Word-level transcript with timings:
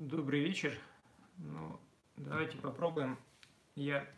Добрый 0.00 0.40
вечер. 0.40 0.72
Ну, 1.36 1.78
давайте 2.16 2.56
попробуем. 2.56 3.18
Я 3.74 4.08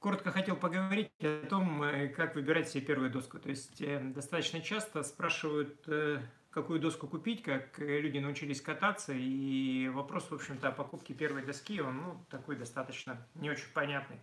коротко 0.00 0.32
хотел 0.32 0.56
поговорить 0.56 1.12
о 1.20 1.46
том, 1.48 1.80
э, 1.84 2.08
как 2.08 2.34
выбирать 2.34 2.68
себе 2.68 2.84
первую 2.84 3.08
доску. 3.08 3.38
То 3.38 3.50
есть 3.50 3.80
э, 3.80 4.00
достаточно 4.00 4.60
часто 4.60 5.04
спрашивают, 5.04 5.76
э, 5.86 6.18
какую 6.50 6.80
доску 6.80 7.06
купить, 7.06 7.44
как 7.44 7.78
люди 7.78 8.18
научились 8.18 8.60
кататься, 8.60 9.12
и 9.14 9.88
вопрос, 9.94 10.28
в 10.28 10.34
общем-то, 10.34 10.70
о 10.70 10.72
покупке 10.72 11.14
первой 11.14 11.44
доски, 11.44 11.80
он 11.80 11.98
ну, 11.98 12.26
такой 12.28 12.56
достаточно 12.56 13.24
не 13.36 13.48
очень 13.48 13.72
понятный. 13.72 14.18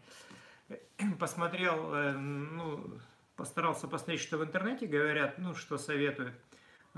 Посмотрел, 1.18 2.12
ну, 2.12 3.00
постарался 3.38 3.88
посмотреть, 3.88 4.20
что 4.20 4.38
в 4.38 4.44
интернете 4.44 4.86
говорят, 4.86 5.38
ну, 5.38 5.56
что 5.56 5.78
советуют– 5.78 6.36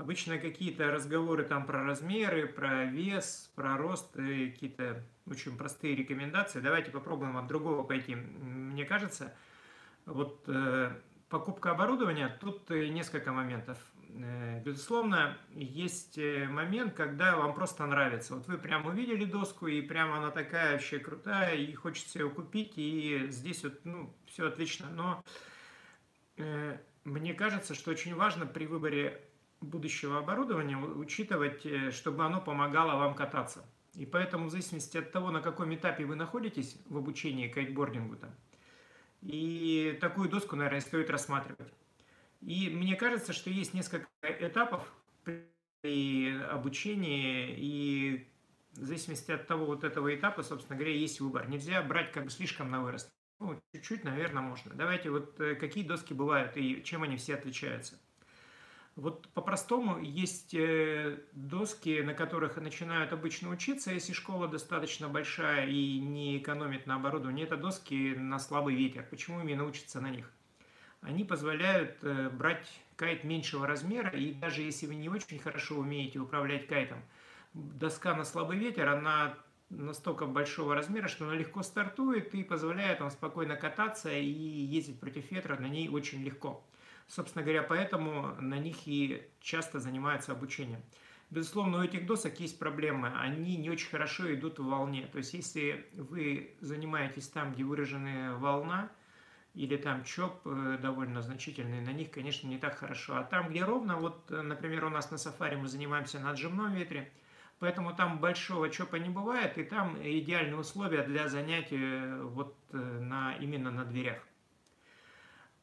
Обычно 0.00 0.38
какие-то 0.38 0.90
разговоры 0.90 1.44
там 1.44 1.66
про 1.66 1.84
размеры, 1.84 2.46
про 2.46 2.86
вес, 2.86 3.52
про 3.54 3.76
рост, 3.76 4.10
какие-то 4.14 5.04
очень 5.26 5.58
простые 5.58 5.94
рекомендации. 5.94 6.60
Давайте 6.60 6.90
попробуем 6.90 7.36
от 7.36 7.46
другого 7.46 7.82
пойти. 7.82 8.14
Мне 8.14 8.86
кажется, 8.86 9.34
вот 10.06 10.44
э, 10.46 10.92
покупка 11.28 11.72
оборудования, 11.72 12.34
тут 12.40 12.70
э, 12.70 12.88
несколько 12.88 13.30
моментов. 13.32 13.76
Э, 14.08 14.62
безусловно, 14.64 15.36
есть 15.50 16.16
э, 16.16 16.48
момент, 16.48 16.94
когда 16.94 17.36
вам 17.36 17.52
просто 17.52 17.84
нравится. 17.84 18.34
Вот 18.36 18.46
вы 18.46 18.56
прямо 18.56 18.88
увидели 18.88 19.26
доску, 19.26 19.66
и 19.66 19.82
прямо 19.82 20.16
она 20.16 20.30
такая 20.30 20.72
вообще 20.72 20.98
крутая, 20.98 21.56
и 21.56 21.74
хочется 21.74 22.20
ее 22.20 22.30
купить, 22.30 22.72
и 22.76 23.26
здесь 23.28 23.64
вот, 23.64 23.84
ну, 23.84 24.16
все 24.24 24.48
отлично. 24.48 24.88
Но 24.88 25.22
э, 26.38 26.78
мне 27.04 27.34
кажется, 27.34 27.74
что 27.74 27.90
очень 27.90 28.14
важно 28.14 28.46
при 28.46 28.64
выборе 28.64 29.26
будущего 29.60 30.18
оборудования 30.18 30.76
учитывать, 30.76 31.64
э, 31.66 31.90
чтобы 31.90 32.24
оно 32.24 32.40
помогало 32.40 32.96
вам 32.96 33.14
кататься. 33.14 33.64
И 33.94 34.06
поэтому 34.06 34.46
в 34.46 34.50
зависимости 34.50 34.96
от 34.96 35.12
того, 35.12 35.30
на 35.30 35.40
каком 35.40 35.74
этапе 35.74 36.04
вы 36.04 36.14
находитесь 36.14 36.80
в 36.86 36.96
обучении 36.96 37.48
кайтбордингу, 37.48 38.16
там, 38.16 38.30
и 39.22 39.98
такую 40.00 40.28
доску, 40.28 40.56
наверное, 40.56 40.80
стоит 40.80 41.10
рассматривать. 41.10 41.72
И 42.40 42.70
мне 42.70 42.96
кажется, 42.96 43.32
что 43.32 43.50
есть 43.50 43.74
несколько 43.74 44.08
этапов 44.22 44.90
при 45.82 46.40
обучении, 46.48 47.54
и 47.58 48.28
в 48.72 48.84
зависимости 48.84 49.30
от 49.30 49.46
того 49.46 49.66
вот 49.66 49.84
этого 49.84 50.14
этапа, 50.14 50.42
собственно 50.42 50.76
говоря, 50.76 50.94
есть 50.94 51.20
выбор. 51.20 51.48
Нельзя 51.48 51.82
брать 51.82 52.12
как 52.12 52.24
бы 52.24 52.30
слишком 52.30 52.70
на 52.70 52.82
вырост. 52.82 53.10
Ну, 53.40 53.58
чуть-чуть, 53.72 54.04
наверное, 54.04 54.42
можно. 54.42 54.74
Давайте 54.74 55.10
вот 55.10 55.40
э, 55.40 55.54
какие 55.54 55.84
доски 55.84 56.12
бывают 56.12 56.56
и 56.56 56.82
чем 56.82 57.02
они 57.02 57.16
все 57.16 57.34
отличаются. 57.34 57.98
Вот 59.00 59.28
по-простому 59.28 59.98
есть 59.98 60.52
э, 60.52 61.20
доски, 61.32 62.02
на 62.02 62.12
которых 62.12 62.58
начинают 62.58 63.14
обычно 63.14 63.48
учиться, 63.48 63.90
если 63.92 64.12
школа 64.12 64.46
достаточно 64.46 65.08
большая 65.08 65.66
и 65.68 65.98
не 65.98 66.36
экономит 66.36 66.86
на 66.86 66.96
оборудовании. 66.96 67.44
Это 67.44 67.56
доски 67.56 68.14
на 68.14 68.38
слабый 68.38 68.74
ветер. 68.74 69.06
Почему 69.08 69.40
именно 69.40 69.64
учатся 69.64 70.02
на 70.02 70.10
них? 70.10 70.30
Они 71.00 71.24
позволяют 71.24 71.96
э, 72.02 72.28
брать 72.28 72.68
кайт 72.96 73.24
меньшего 73.24 73.66
размера, 73.66 74.10
и 74.10 74.34
даже 74.34 74.60
если 74.60 74.86
вы 74.86 74.96
не 74.96 75.08
очень 75.08 75.38
хорошо 75.38 75.76
умеете 75.76 76.18
управлять 76.18 76.66
кайтом, 76.66 77.02
доска 77.54 78.14
на 78.14 78.24
слабый 78.24 78.58
ветер, 78.58 78.86
она 78.86 79.34
настолько 79.70 80.26
большого 80.26 80.74
размера, 80.74 81.08
что 81.08 81.24
она 81.24 81.36
легко 81.36 81.62
стартует 81.62 82.34
и 82.34 82.44
позволяет 82.44 83.00
вам 83.00 83.10
спокойно 83.10 83.56
кататься 83.56 84.12
и 84.12 84.26
ездить 84.26 85.00
против 85.00 85.30
ветра 85.30 85.56
на 85.56 85.70
ней 85.70 85.88
очень 85.88 86.22
легко. 86.22 86.62
Собственно 87.10 87.42
говоря, 87.42 87.64
поэтому 87.64 88.36
на 88.40 88.60
них 88.60 88.86
и 88.86 89.26
часто 89.40 89.80
занимаются 89.80 90.30
обучением. 90.30 90.80
Безусловно, 91.28 91.78
у 91.78 91.82
этих 91.82 92.06
досок 92.06 92.38
есть 92.38 92.56
проблемы. 92.56 93.12
Они 93.18 93.56
не 93.56 93.68
очень 93.68 93.90
хорошо 93.90 94.32
идут 94.32 94.60
в 94.60 94.64
волне. 94.64 95.08
То 95.10 95.18
есть, 95.18 95.34
если 95.34 95.88
вы 95.94 96.54
занимаетесь 96.60 97.26
там, 97.28 97.52
где 97.52 97.64
выраженная 97.64 98.34
волна, 98.34 98.90
или 99.54 99.76
там 99.76 100.04
чоп 100.04 100.40
э, 100.44 100.78
довольно 100.80 101.20
значительный, 101.20 101.80
на 101.80 101.90
них, 101.90 102.12
конечно, 102.12 102.46
не 102.46 102.58
так 102.58 102.78
хорошо. 102.78 103.16
А 103.16 103.24
там, 103.24 103.48
где 103.48 103.64
ровно, 103.64 103.96
вот, 103.96 104.30
э, 104.30 104.40
например, 104.42 104.84
у 104.84 104.90
нас 104.90 105.10
на 105.10 105.18
сафари 105.18 105.56
мы 105.56 105.66
занимаемся 105.66 106.20
на 106.20 106.30
отжимном 106.30 106.72
ветре, 106.72 107.10
поэтому 107.58 107.92
там 107.92 108.20
большого 108.20 108.70
чопа 108.70 108.96
не 108.96 109.08
бывает, 109.08 109.58
и 109.58 109.64
там 109.64 109.96
идеальные 110.00 110.56
условия 110.56 111.02
для 111.02 111.28
занятия 111.28 112.22
вот 112.22 112.56
э, 112.70 112.76
на, 112.76 113.34
именно 113.40 113.72
на 113.72 113.84
дверях. 113.84 114.24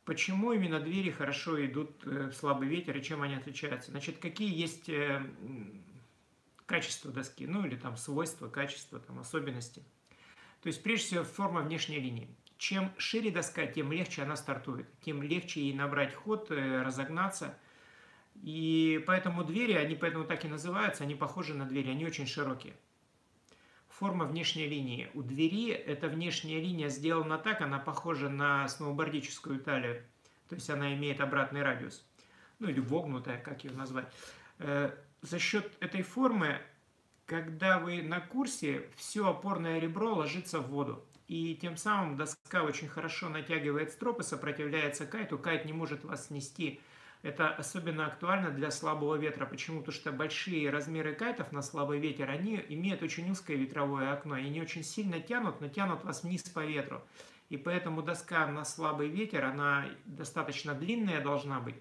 Почему 0.07 0.53
именно 0.53 0.79
двери 0.79 1.11
хорошо 1.11 1.65
идут 1.65 1.91
э, 2.05 2.29
в 2.29 2.33
слабый 2.33 2.69
ветер 2.69 2.95
и 2.95 3.03
чем 3.03 3.23
они 3.23 3.35
отличаются? 3.35 3.91
Значит, 3.91 4.19
какие 4.19 4.57
есть 4.57 4.87
э, 4.87 5.21
качества 6.65 7.11
доски, 7.11 7.45
ну 7.45 7.65
или 7.65 7.75
там 7.75 7.97
свойства, 7.97 8.47
качества, 8.47 9.01
там 9.01 9.19
особенности. 9.19 9.83
То 10.61 10.67
есть, 10.67 10.81
прежде 10.81 11.07
всего, 11.07 11.23
форма 11.25 11.59
внешней 11.59 11.99
линии. 11.99 12.29
Чем 12.57 12.93
шире 12.97 13.31
доска, 13.31 13.67
тем 13.67 13.91
легче 13.91 14.23
она 14.23 14.37
стартует, 14.37 14.87
тем 15.01 15.21
легче 15.21 15.59
ей 15.59 15.73
набрать 15.73 16.15
ход, 16.15 16.51
э, 16.51 16.83
разогнаться. 16.83 17.57
И 18.35 19.03
поэтому 19.07 19.43
двери, 19.43 19.73
они 19.73 19.95
поэтому 19.95 20.23
так 20.23 20.45
и 20.45 20.47
называются, 20.47 21.03
они 21.03 21.15
похожи 21.15 21.53
на 21.53 21.65
двери, 21.65 21.89
они 21.89 22.05
очень 22.05 22.27
широкие 22.27 22.75
форма 23.99 24.25
внешней 24.25 24.67
линии. 24.67 25.09
У 25.13 25.23
двери 25.23 25.71
эта 25.71 26.07
внешняя 26.07 26.61
линия 26.61 26.89
сделана 26.89 27.37
так, 27.37 27.61
она 27.61 27.79
похожа 27.79 28.29
на 28.29 28.67
сноубордическую 28.67 29.59
талию. 29.59 30.03
То 30.49 30.55
есть 30.55 30.69
она 30.69 30.93
имеет 30.93 31.19
обратный 31.19 31.63
радиус. 31.63 32.05
Ну 32.59 32.69
или 32.69 32.79
вогнутая, 32.79 33.39
как 33.41 33.63
ее 33.63 33.71
назвать. 33.71 34.07
Э, 34.59 34.91
за 35.21 35.39
счет 35.39 35.71
этой 35.79 36.03
формы, 36.03 36.61
когда 37.25 37.79
вы 37.79 38.03
на 38.03 38.19
курсе, 38.19 38.87
все 38.95 39.27
опорное 39.27 39.79
ребро 39.79 40.13
ложится 40.13 40.59
в 40.59 40.67
воду. 40.67 41.03
И 41.27 41.55
тем 41.55 41.75
самым 41.75 42.15
доска 42.17 42.63
очень 42.63 42.87
хорошо 42.87 43.29
натягивает 43.29 43.91
строп 43.91 44.21
и 44.21 44.23
сопротивляется 44.23 45.05
кайту. 45.05 45.37
Кайт 45.37 45.65
не 45.65 45.73
может 45.73 46.05
вас 46.05 46.27
снести 46.27 46.79
это 47.27 47.49
особенно 47.49 48.07
актуально 48.07 48.51
для 48.51 48.71
слабого 48.71 49.15
ветра. 49.15 49.45
Почему? 49.45 49.79
Потому 49.79 49.93
что 49.93 50.11
большие 50.13 50.69
размеры 50.69 51.13
кайтов 51.13 51.51
на 51.51 51.61
слабый 51.61 51.99
ветер, 51.99 52.29
они 52.29 52.63
имеют 52.69 53.03
очень 53.03 53.29
узкое 53.29 53.57
ветровое 53.57 54.13
окно, 54.13 54.37
и 54.37 54.45
они 54.45 54.61
очень 54.61 54.81
сильно 54.81 55.19
тянут, 55.19 55.59
но 55.59 55.67
тянут 55.67 56.05
вас 56.05 56.23
вниз 56.23 56.43
по 56.43 56.65
ветру. 56.65 57.03
И 57.49 57.57
поэтому 57.57 58.01
доска 58.01 58.47
на 58.47 58.63
слабый 58.63 59.09
ветер, 59.09 59.43
она 59.43 59.87
достаточно 60.05 60.73
длинная 60.73 61.21
должна 61.21 61.59
быть. 61.59 61.75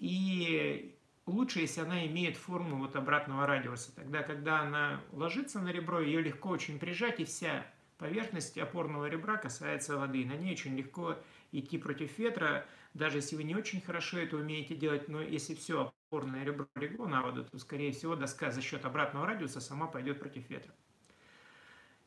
И 0.00 0.98
лучше, 1.26 1.60
если 1.60 1.82
она 1.82 2.04
имеет 2.06 2.36
форму 2.36 2.78
вот 2.78 2.96
обратного 2.96 3.46
радиуса. 3.46 3.94
Тогда, 3.94 4.24
когда 4.24 4.62
она 4.62 5.00
ложится 5.12 5.60
на 5.60 5.70
ребро, 5.70 6.00
ее 6.00 6.20
легко 6.20 6.48
очень 6.48 6.80
прижать, 6.80 7.20
и 7.20 7.24
вся 7.24 7.64
поверхность 7.98 8.58
опорного 8.58 9.06
ребра 9.06 9.36
касается 9.36 9.96
воды. 9.96 10.24
На 10.24 10.32
ней 10.32 10.54
очень 10.54 10.76
легко 10.76 11.18
идти 11.52 11.78
против 11.78 12.18
ветра, 12.18 12.66
даже 12.94 13.18
если 13.18 13.36
вы 13.36 13.44
не 13.44 13.54
очень 13.54 13.80
хорошо 13.80 14.18
это 14.18 14.36
умеете 14.36 14.74
делать, 14.74 15.08
но 15.08 15.20
если 15.22 15.54
все 15.54 15.92
опорное 16.08 16.44
ребро 16.44 16.66
легло 16.74 17.06
на 17.06 17.22
воду, 17.22 17.44
то, 17.44 17.58
скорее 17.58 17.92
всего, 17.92 18.16
доска 18.16 18.50
за 18.50 18.60
счет 18.60 18.84
обратного 18.84 19.26
радиуса 19.26 19.60
сама 19.60 19.86
пойдет 19.86 20.18
против 20.18 20.48
ветра. 20.50 20.74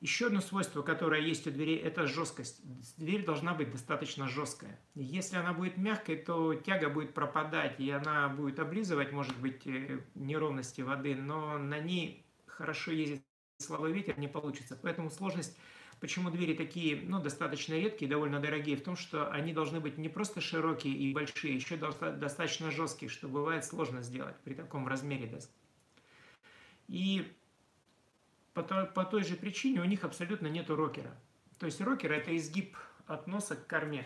Еще 0.02 0.28
одно 0.28 0.42
свойство, 0.42 0.82
которое 0.84 1.22
есть 1.22 1.48
у 1.48 1.52
двери, 1.52 1.76
это 1.78 2.06
жесткость. 2.06 2.62
Дверь 2.98 3.26
должна 3.26 3.54
быть 3.54 3.72
достаточно 3.72 4.28
жесткая. 4.28 4.80
Если 4.94 5.38
она 5.38 5.54
будет 5.54 5.78
мягкой, 5.78 6.18
то 6.18 6.54
тяга 6.54 6.90
будет 6.90 7.14
пропадать, 7.14 7.80
и 7.80 7.90
она 7.90 8.30
будет 8.30 8.60
облизывать, 8.60 9.12
может 9.12 9.36
быть, 9.40 9.66
э, 9.66 10.02
неровности 10.14 10.82
воды, 10.82 11.16
но 11.16 11.58
на 11.58 11.80
ней 11.80 12.26
хорошо 12.46 12.92
ездить 12.92 13.24
слабый 13.58 13.94
ветер 13.94 14.20
не 14.20 14.28
получится. 14.28 14.78
Поэтому 14.80 15.10
сложность 15.10 15.58
Почему 16.00 16.30
двери 16.30 16.54
такие, 16.54 17.02
ну, 17.02 17.22
достаточно 17.22 17.74
редкие, 17.74 18.10
довольно 18.10 18.40
дорогие, 18.40 18.76
в 18.76 18.84
том, 18.84 18.96
что 18.96 19.32
они 19.32 19.54
должны 19.54 19.80
быть 19.80 19.98
не 19.98 20.10
просто 20.10 20.42
широкие 20.42 20.94
и 20.94 21.14
большие, 21.14 21.56
еще 21.56 21.78
достаточно 21.78 22.70
жесткие, 22.70 23.10
что 23.10 23.28
бывает 23.28 23.66
сложно 23.66 24.02
сделать 24.02 24.36
при 24.44 24.54
таком 24.54 24.88
размере 24.88 25.26
доск. 25.28 25.50
И 26.88 27.32
по 28.54 28.64
по 28.64 29.06
той 29.06 29.24
же 29.24 29.36
причине 29.36 29.82
у 29.82 29.86
них 29.86 30.04
абсолютно 30.04 30.48
нету 30.48 30.76
рокера. 30.76 31.16
То 31.60 31.66
есть 31.66 31.82
рокер 31.82 32.12
это 32.12 32.36
изгиб 32.36 32.78
от 33.08 33.28
носа 33.28 33.56
к 33.56 33.66
корме 33.68 34.06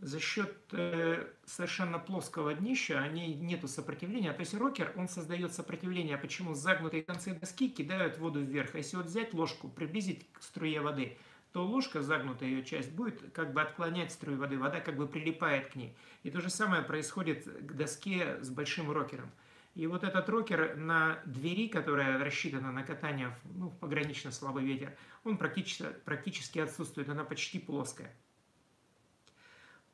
за 0.00 0.18
счет 0.18 0.56
э, 0.72 1.26
совершенно 1.44 1.98
плоского 1.98 2.54
днища 2.54 2.98
они 3.00 3.34
нету 3.34 3.68
сопротивления. 3.68 4.32
То 4.32 4.40
есть 4.40 4.54
рокер, 4.54 4.92
он 4.96 5.08
создает 5.08 5.52
сопротивление. 5.52 6.16
Почему 6.16 6.54
загнутые 6.54 7.02
концы 7.02 7.34
доски 7.34 7.68
кидают 7.68 8.18
воду 8.18 8.40
вверх? 8.40 8.74
Если 8.74 8.96
вот 8.96 9.06
взять 9.06 9.34
ложку, 9.34 9.68
приблизить 9.68 10.26
к 10.32 10.42
струе 10.42 10.80
воды, 10.80 11.18
то 11.52 11.64
ложка, 11.66 12.00
загнутая 12.00 12.48
ее 12.48 12.64
часть, 12.64 12.92
будет 12.92 13.32
как 13.32 13.52
бы 13.52 13.60
отклонять 13.60 14.12
струю 14.12 14.38
воды. 14.38 14.58
Вода 14.58 14.80
как 14.80 14.96
бы 14.96 15.06
прилипает 15.06 15.68
к 15.68 15.76
ней. 15.76 15.94
И 16.22 16.30
то 16.30 16.40
же 16.40 16.48
самое 16.48 16.82
происходит 16.82 17.44
к 17.44 17.72
доске 17.72 18.42
с 18.42 18.48
большим 18.48 18.90
рокером. 18.90 19.30
И 19.74 19.86
вот 19.86 20.02
этот 20.02 20.28
рокер 20.28 20.76
на 20.76 21.20
двери, 21.26 21.68
которая 21.68 22.18
рассчитана 22.18 22.72
на 22.72 22.82
катание 22.82 23.36
ну, 23.44 23.68
в 23.68 23.78
погранично 23.78 24.32
слабый 24.32 24.64
ветер, 24.64 24.96
он 25.24 25.36
практически, 25.36 25.86
практически 26.04 26.58
отсутствует, 26.58 27.08
она 27.08 27.24
почти 27.24 27.58
плоская. 27.58 28.14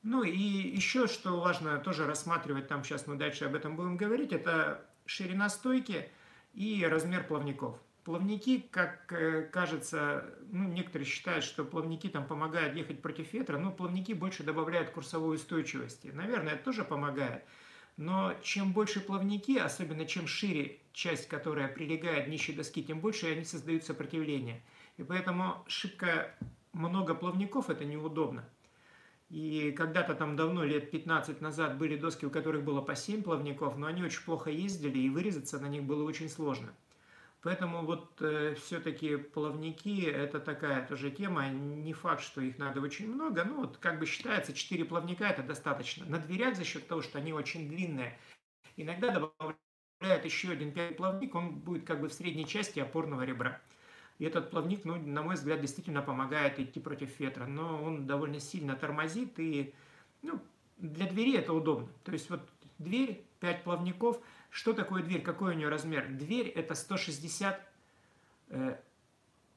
Ну 0.08 0.22
и 0.22 0.38
еще, 0.38 1.08
что 1.08 1.40
важно 1.40 1.78
тоже 1.78 2.06
рассматривать, 2.06 2.68
там 2.68 2.84
сейчас 2.84 3.08
мы 3.08 3.16
дальше 3.16 3.44
об 3.44 3.56
этом 3.56 3.74
будем 3.74 3.96
говорить, 3.96 4.30
это 4.30 4.86
ширина 5.04 5.48
стойки 5.48 6.08
и 6.54 6.86
размер 6.88 7.26
плавников. 7.26 7.76
Плавники, 8.04 8.60
как 8.70 9.12
э, 9.12 9.42
кажется, 9.52 10.32
ну, 10.52 10.68
некоторые 10.68 11.08
считают, 11.08 11.42
что 11.42 11.64
плавники 11.64 12.08
там 12.08 12.24
помогают 12.24 12.76
ехать 12.76 13.02
против 13.02 13.32
ветра, 13.32 13.58
но 13.58 13.72
плавники 13.72 14.12
больше 14.12 14.44
добавляют 14.44 14.90
курсовой 14.90 15.34
устойчивости. 15.34 16.12
Наверное, 16.14 16.52
это 16.52 16.62
тоже 16.62 16.84
помогает. 16.84 17.42
Но 17.96 18.32
чем 18.44 18.72
больше 18.72 19.00
плавники, 19.00 19.58
особенно 19.58 20.06
чем 20.06 20.28
шире 20.28 20.78
часть, 20.92 21.26
которая 21.26 21.66
прилегает 21.66 22.26
к 22.26 22.28
днище 22.28 22.52
доски, 22.52 22.84
тем 22.84 23.00
больше 23.00 23.26
они 23.26 23.42
создают 23.42 23.82
сопротивление. 23.82 24.62
И 24.98 25.02
поэтому 25.02 25.64
шибко 25.66 26.32
много 26.72 27.16
плавников– 27.16 27.70
это 27.70 27.84
неудобно. 27.84 28.48
И 29.28 29.72
когда-то 29.72 30.14
там 30.14 30.36
давно, 30.36 30.62
лет 30.64 30.90
15 30.90 31.40
назад, 31.40 31.78
были 31.78 31.96
доски, 31.96 32.26
у 32.26 32.30
которых 32.30 32.62
было 32.62 32.80
по 32.80 32.94
7 32.94 33.22
плавников, 33.22 33.76
но 33.76 33.88
они 33.88 34.02
очень 34.02 34.22
плохо 34.22 34.50
ездили, 34.50 34.98
и 34.98 35.10
вырезаться 35.10 35.58
на 35.58 35.66
них 35.66 35.82
было 35.82 36.04
очень 36.04 36.28
сложно. 36.28 36.72
Поэтому 37.42 37.84
вот 37.84 38.20
э, 38.22 38.54
все-таки 38.54 39.16
плавники– 39.16 40.04
это 40.06 40.40
такая 40.40 40.86
тоже 40.86 41.10
тема. 41.10 41.48
Не 41.48 41.92
факт, 41.92 42.22
что 42.22 42.40
их 42.40 42.58
надо 42.58 42.80
очень 42.80 43.12
много. 43.12 43.44
Ну, 43.44 43.60
вот 43.60 43.76
как 43.78 43.98
бы 44.00 44.06
считается, 44.06 44.52
4 44.52 44.84
плавника– 44.84 45.24
это 45.26 45.42
достаточно. 45.42 46.06
На 46.06 46.18
дверях 46.18 46.56
за 46.56 46.64
счет 46.64 46.86
того, 46.88 47.02
что 47.02 47.18
они 47.18 47.32
очень 47.32 47.68
длинные, 47.68 48.18
иногда 48.76 49.10
добавляют 49.10 50.24
еще 50.24 50.50
один 50.50 50.72
плавник, 50.96 51.34
он 51.34 51.60
будет 51.60 51.84
как 51.84 52.00
бы 52.00 52.08
в 52.08 52.12
средней 52.12 52.46
части 52.46 52.80
опорного 52.80 53.22
ребра. 53.22 53.60
И 54.18 54.24
этот 54.24 54.50
плавник, 54.50 54.84
ну, 54.84 54.96
на 54.96 55.22
мой 55.22 55.34
взгляд, 55.34 55.60
действительно 55.60 56.02
помогает 56.02 56.58
идти 56.58 56.80
против 56.80 57.18
ветра. 57.20 57.46
Но 57.46 57.82
он 57.82 58.06
довольно 58.06 58.40
сильно 58.40 58.74
тормозит, 58.74 59.38
и 59.38 59.74
ну, 60.22 60.40
для 60.78 61.06
двери 61.06 61.36
это 61.36 61.52
удобно. 61.52 61.88
То 62.04 62.12
есть 62.12 62.30
вот 62.30 62.40
дверь, 62.78 63.26
5 63.40 63.64
плавников. 63.64 64.18
Что 64.50 64.72
такое 64.72 65.02
дверь? 65.02 65.22
Какой 65.22 65.54
у 65.54 65.56
нее 65.56 65.68
размер? 65.68 66.08
Дверь 66.08 66.48
это 66.48 66.74
160... 66.74 67.60
Э, 68.48 68.76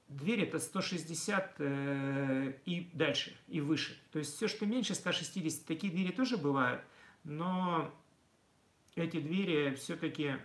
дверь 0.10 0.42
это 0.42 0.60
160 0.60 1.56
э, 1.60 2.54
и 2.66 2.90
дальше, 2.94 3.38
и 3.48 3.62
выше. 3.62 3.98
То 4.12 4.20
есть 4.20 4.36
все, 4.36 4.48
что 4.48 4.66
меньше 4.66 4.96
160, 4.96 5.66
такие 5.66 5.94
двери 5.94 6.12
тоже 6.12 6.38
бывают. 6.38 6.82
Но 7.24 7.94
эти 8.96 9.20
двери 9.20 9.76
все-таки 9.76 10.38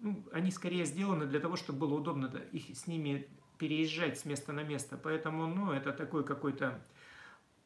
ну, 0.00 0.24
они 0.32 0.50
скорее 0.50 0.84
сделаны 0.84 1.26
для 1.26 1.40
того, 1.40 1.56
чтобы 1.56 1.80
было 1.80 1.94
удобно 1.94 2.26
их 2.52 2.76
с 2.76 2.86
ними 2.86 3.28
переезжать 3.58 4.18
с 4.18 4.24
места 4.24 4.52
на 4.52 4.62
место. 4.62 4.96
Поэтому, 4.96 5.46
ну, 5.46 5.72
это 5.72 5.92
такой 5.92 6.24
какой-то 6.24 6.80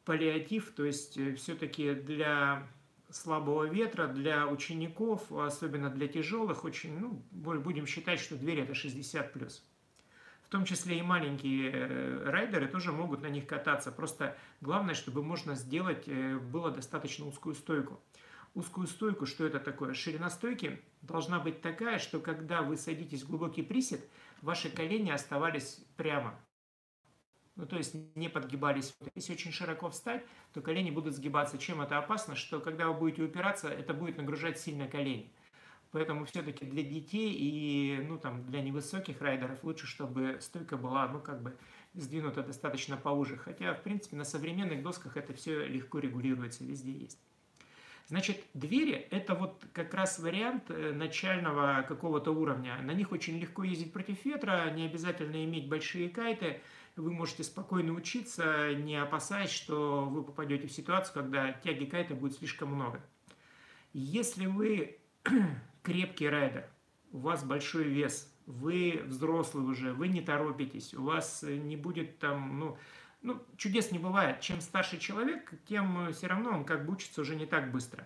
паллиатив, 0.05 0.71
то 0.75 0.83
есть 0.83 1.17
э, 1.17 1.35
все-таки 1.35 1.93
для 1.93 2.67
слабого 3.09 3.65
ветра, 3.65 4.07
для 4.07 4.47
учеников, 4.47 5.31
особенно 5.31 5.89
для 5.89 6.07
тяжелых, 6.07 6.65
очень, 6.65 6.97
ну, 6.99 7.23
будем 7.31 7.85
считать, 7.85 8.19
что 8.19 8.35
дверь 8.35 8.61
это 8.61 8.73
60+. 8.73 9.61
В 10.43 10.49
том 10.49 10.65
числе 10.65 10.99
и 10.99 11.01
маленькие 11.01 11.71
э, 11.71 12.29
райдеры 12.29 12.67
тоже 12.67 12.91
могут 12.91 13.21
на 13.21 13.27
них 13.27 13.47
кататься. 13.47 13.91
Просто 13.91 14.37
главное, 14.61 14.93
чтобы 14.93 15.23
можно 15.23 15.55
сделать 15.55 16.03
э, 16.07 16.37
было 16.37 16.71
достаточно 16.71 17.25
узкую 17.25 17.55
стойку. 17.55 17.99
Узкую 18.53 18.85
стойку, 18.85 19.25
что 19.25 19.47
это 19.47 19.59
такое? 19.59 19.93
Ширина 19.93 20.29
стойки 20.29 20.79
должна 21.01 21.39
быть 21.39 21.61
такая, 21.61 21.97
что 21.97 22.19
когда 22.19 22.61
вы 22.61 22.77
садитесь 22.77 23.23
в 23.23 23.27
глубокий 23.27 23.63
присед, 23.63 24.07
ваши 24.41 24.69
колени 24.69 25.09
оставались 25.09 25.83
прямо. 25.97 26.39
Ну, 27.55 27.65
то 27.65 27.77
есть 27.77 27.95
не 28.15 28.29
подгибались. 28.29 28.95
Если 29.15 29.33
очень 29.33 29.51
широко 29.51 29.89
встать, 29.89 30.23
то 30.53 30.61
колени 30.61 30.91
будут 30.91 31.15
сгибаться. 31.15 31.57
Чем 31.57 31.81
это 31.81 31.97
опасно? 31.97 32.35
Что 32.35 32.59
когда 32.59 32.87
вы 32.87 32.93
будете 32.99 33.23
упираться, 33.23 33.69
это 33.69 33.93
будет 33.93 34.17
нагружать 34.17 34.59
сильно 34.59 34.87
колени. 34.87 35.31
Поэтому 35.91 36.25
все-таки 36.25 36.65
для 36.65 36.83
детей 36.83 37.33
и 37.33 38.03
ну, 38.07 38.17
там, 38.19 38.43
для 38.45 38.61
невысоких 38.61 39.21
райдеров 39.21 39.63
лучше, 39.63 39.87
чтобы 39.87 40.37
стойка 40.41 40.77
была 40.77 41.07
ну, 41.07 41.19
как 41.19 41.41
бы 41.41 41.55
сдвинута 41.93 42.43
достаточно 42.43 42.97
поуже. 42.97 43.37
Хотя, 43.37 43.73
в 43.73 43.81
принципе, 43.81 44.15
на 44.15 44.25
современных 44.25 44.83
досках 44.83 45.17
это 45.17 45.33
все 45.33 45.65
легко 45.67 45.99
регулируется, 45.99 46.63
везде 46.63 46.91
есть. 46.91 47.19
Значит, 48.13 48.43
двери– 48.53 48.93
это 49.09 49.33
вот 49.33 49.65
как 49.73 49.95
раз 49.95 50.19
вариант 50.19 50.65
э, 50.69 50.91
начального 50.93 51.83
какого-то 51.87 52.29
уровня. 52.29 52.79
На 52.83 52.91
них 52.91 53.11
очень 53.11 53.39
легко 53.39 53.63
ездить 53.63 53.91
против 53.91 54.23
ветра, 54.23 54.69
не 54.69 54.85
обязательно 54.85 55.43
иметь 55.43 55.67
большие 55.67 56.09
кайты. 56.09 56.61
Вы 56.95 57.11
можете 57.11 57.43
спокойно 57.43 57.91
учиться, 57.93 58.75
не 58.75 58.97
опасаясь, 59.01 59.49
что 59.49 60.05
вы 60.05 60.21
попадете 60.21 60.67
в 60.67 60.71
ситуацию, 60.71 61.15
когда 61.15 61.53
тяги 61.53 61.85
кайта 61.85 62.13
будет 62.13 62.37
слишком 62.37 62.75
много. 62.75 63.01
Если 63.93 64.45
вы 64.45 64.99
крепкий 65.81 66.29
райдер, 66.29 66.69
у 67.13 67.17
вас 67.17 67.43
большой 67.43 67.85
вес, 67.85 68.31
вы 68.45 69.01
взрослый 69.07 69.65
уже, 69.65 69.91
вы 69.91 70.07
не 70.07 70.21
торопитесь, 70.21 70.93
у 70.93 71.01
вас 71.01 71.41
не 71.41 71.77
будет 71.77 72.19
там, 72.19 72.59
ну, 72.59 72.77
ну, 73.23 73.41
чудес 73.57 73.91
не 73.91 73.99
бывает. 73.99 74.41
Чем 74.41 74.61
старше 74.61 74.99
человек, 74.99 75.51
тем 75.65 76.13
все 76.13 76.27
равно 76.27 76.51
он 76.51 76.65
как 76.65 76.85
бы 76.85 76.93
учится 76.93 77.21
уже 77.21 77.35
не 77.35 77.45
так 77.45 77.71
быстро. 77.71 78.05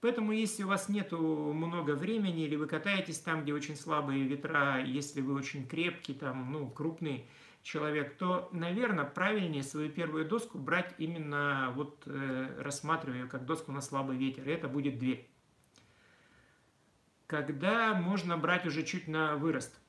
Поэтому, 0.00 0.30
если 0.30 0.62
у 0.62 0.68
вас 0.68 0.88
нет 0.88 1.10
много 1.10 1.92
времени, 1.92 2.44
или 2.44 2.54
вы 2.54 2.68
катаетесь 2.68 3.18
там, 3.18 3.42
где 3.42 3.52
очень 3.52 3.74
слабые 3.74 4.22
ветра, 4.24 4.80
если 4.84 5.20
вы 5.20 5.34
очень 5.34 5.66
крепкий, 5.66 6.14
там, 6.14 6.52
ну, 6.52 6.70
крупный 6.70 7.26
человек, 7.64 8.16
то, 8.16 8.48
наверное, 8.52 9.04
правильнее 9.04 9.64
свою 9.64 9.90
первую 9.90 10.24
доску 10.24 10.58
брать 10.58 10.94
именно, 10.98 11.72
вот, 11.74 12.02
э, 12.06 12.60
рассматривая 12.62 13.22
ее 13.22 13.26
как 13.26 13.44
доску 13.44 13.72
на 13.72 13.80
слабый 13.80 14.16
ветер, 14.16 14.48
и 14.48 14.52
это 14.52 14.68
будет 14.68 14.98
дверь. 15.00 15.28
Когда 17.26 17.92
можно 17.94 18.38
брать 18.38 18.66
уже 18.66 18.84
чуть 18.84 19.08
на 19.08 19.34
вырост– 19.34 19.74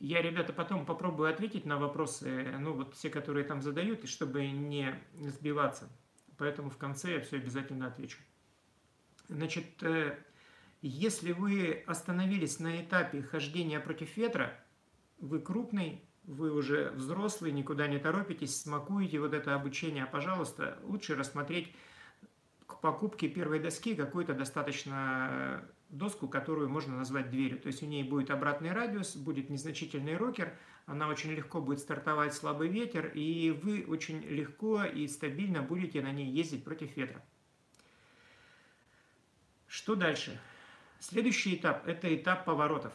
Я, 0.00 0.22
ребята, 0.22 0.54
потом 0.54 0.86
попробую 0.86 1.28
ответить 1.28 1.66
на 1.66 1.76
вопросы, 1.76 2.56
ну 2.58 2.72
вот 2.72 2.94
все, 2.94 3.10
которые 3.10 3.44
там 3.44 3.60
задают, 3.60 4.02
и 4.02 4.06
чтобы 4.06 4.46
не 4.46 4.98
сбиваться. 5.20 5.90
Поэтому 6.38 6.70
в 6.70 6.78
конце 6.78 7.16
я 7.16 7.20
все 7.20 7.36
обязательно 7.36 7.86
отвечу. 7.86 8.18
Значит, 9.28 9.82
э, 9.82 10.18
если 10.80 11.32
вы 11.32 11.84
остановились 11.86 12.58
на 12.58 12.82
этапе 12.82 13.22
хождения 13.22 13.78
против 13.78 14.16
ветра, 14.16 14.58
вы 15.18 15.38
крупный, 15.38 16.02
вы 16.24 16.50
уже 16.50 16.90
взрослый, 16.92 17.52
никуда 17.52 17.86
не 17.86 17.98
торопитесь, 17.98 18.58
смакуете 18.58 19.20
вот 19.20 19.34
это 19.34 19.54
обучение, 19.54 20.06
пожалуйста, 20.06 20.78
лучше 20.82 21.14
рассмотреть 21.14 21.74
к 22.66 22.80
покупке 22.80 23.28
первой 23.28 23.60
доски 23.60 23.94
какой-то 23.94 24.32
достаточно 24.32 25.62
доску, 25.90 26.28
которую 26.28 26.68
можно 26.68 26.96
назвать 26.96 27.30
дверью. 27.30 27.58
То 27.58 27.66
есть 27.66 27.82
у 27.82 27.86
ней 27.86 28.02
будет 28.04 28.30
обратный 28.30 28.72
радиус, 28.72 29.16
будет 29.16 29.50
незначительный 29.50 30.16
рокер, 30.16 30.56
она 30.86 31.08
очень 31.08 31.32
легко 31.32 31.60
будет 31.60 31.80
стартовать 31.80 32.34
слабый 32.34 32.68
ветер, 32.68 33.10
и 33.14 33.50
вы 33.50 33.84
очень 33.86 34.20
легко 34.22 34.84
и 34.84 35.06
стабильно 35.08 35.62
будете 35.62 36.00
на 36.00 36.12
ней 36.12 36.30
ездить 36.30 36.64
против 36.64 36.96
ветра. 36.96 37.22
Что 39.66 39.94
дальше? 39.94 40.40
Следующий 40.98 41.56
этап– 41.56 41.86
это 41.86 42.14
этап 42.14 42.44
поворотов. 42.44 42.92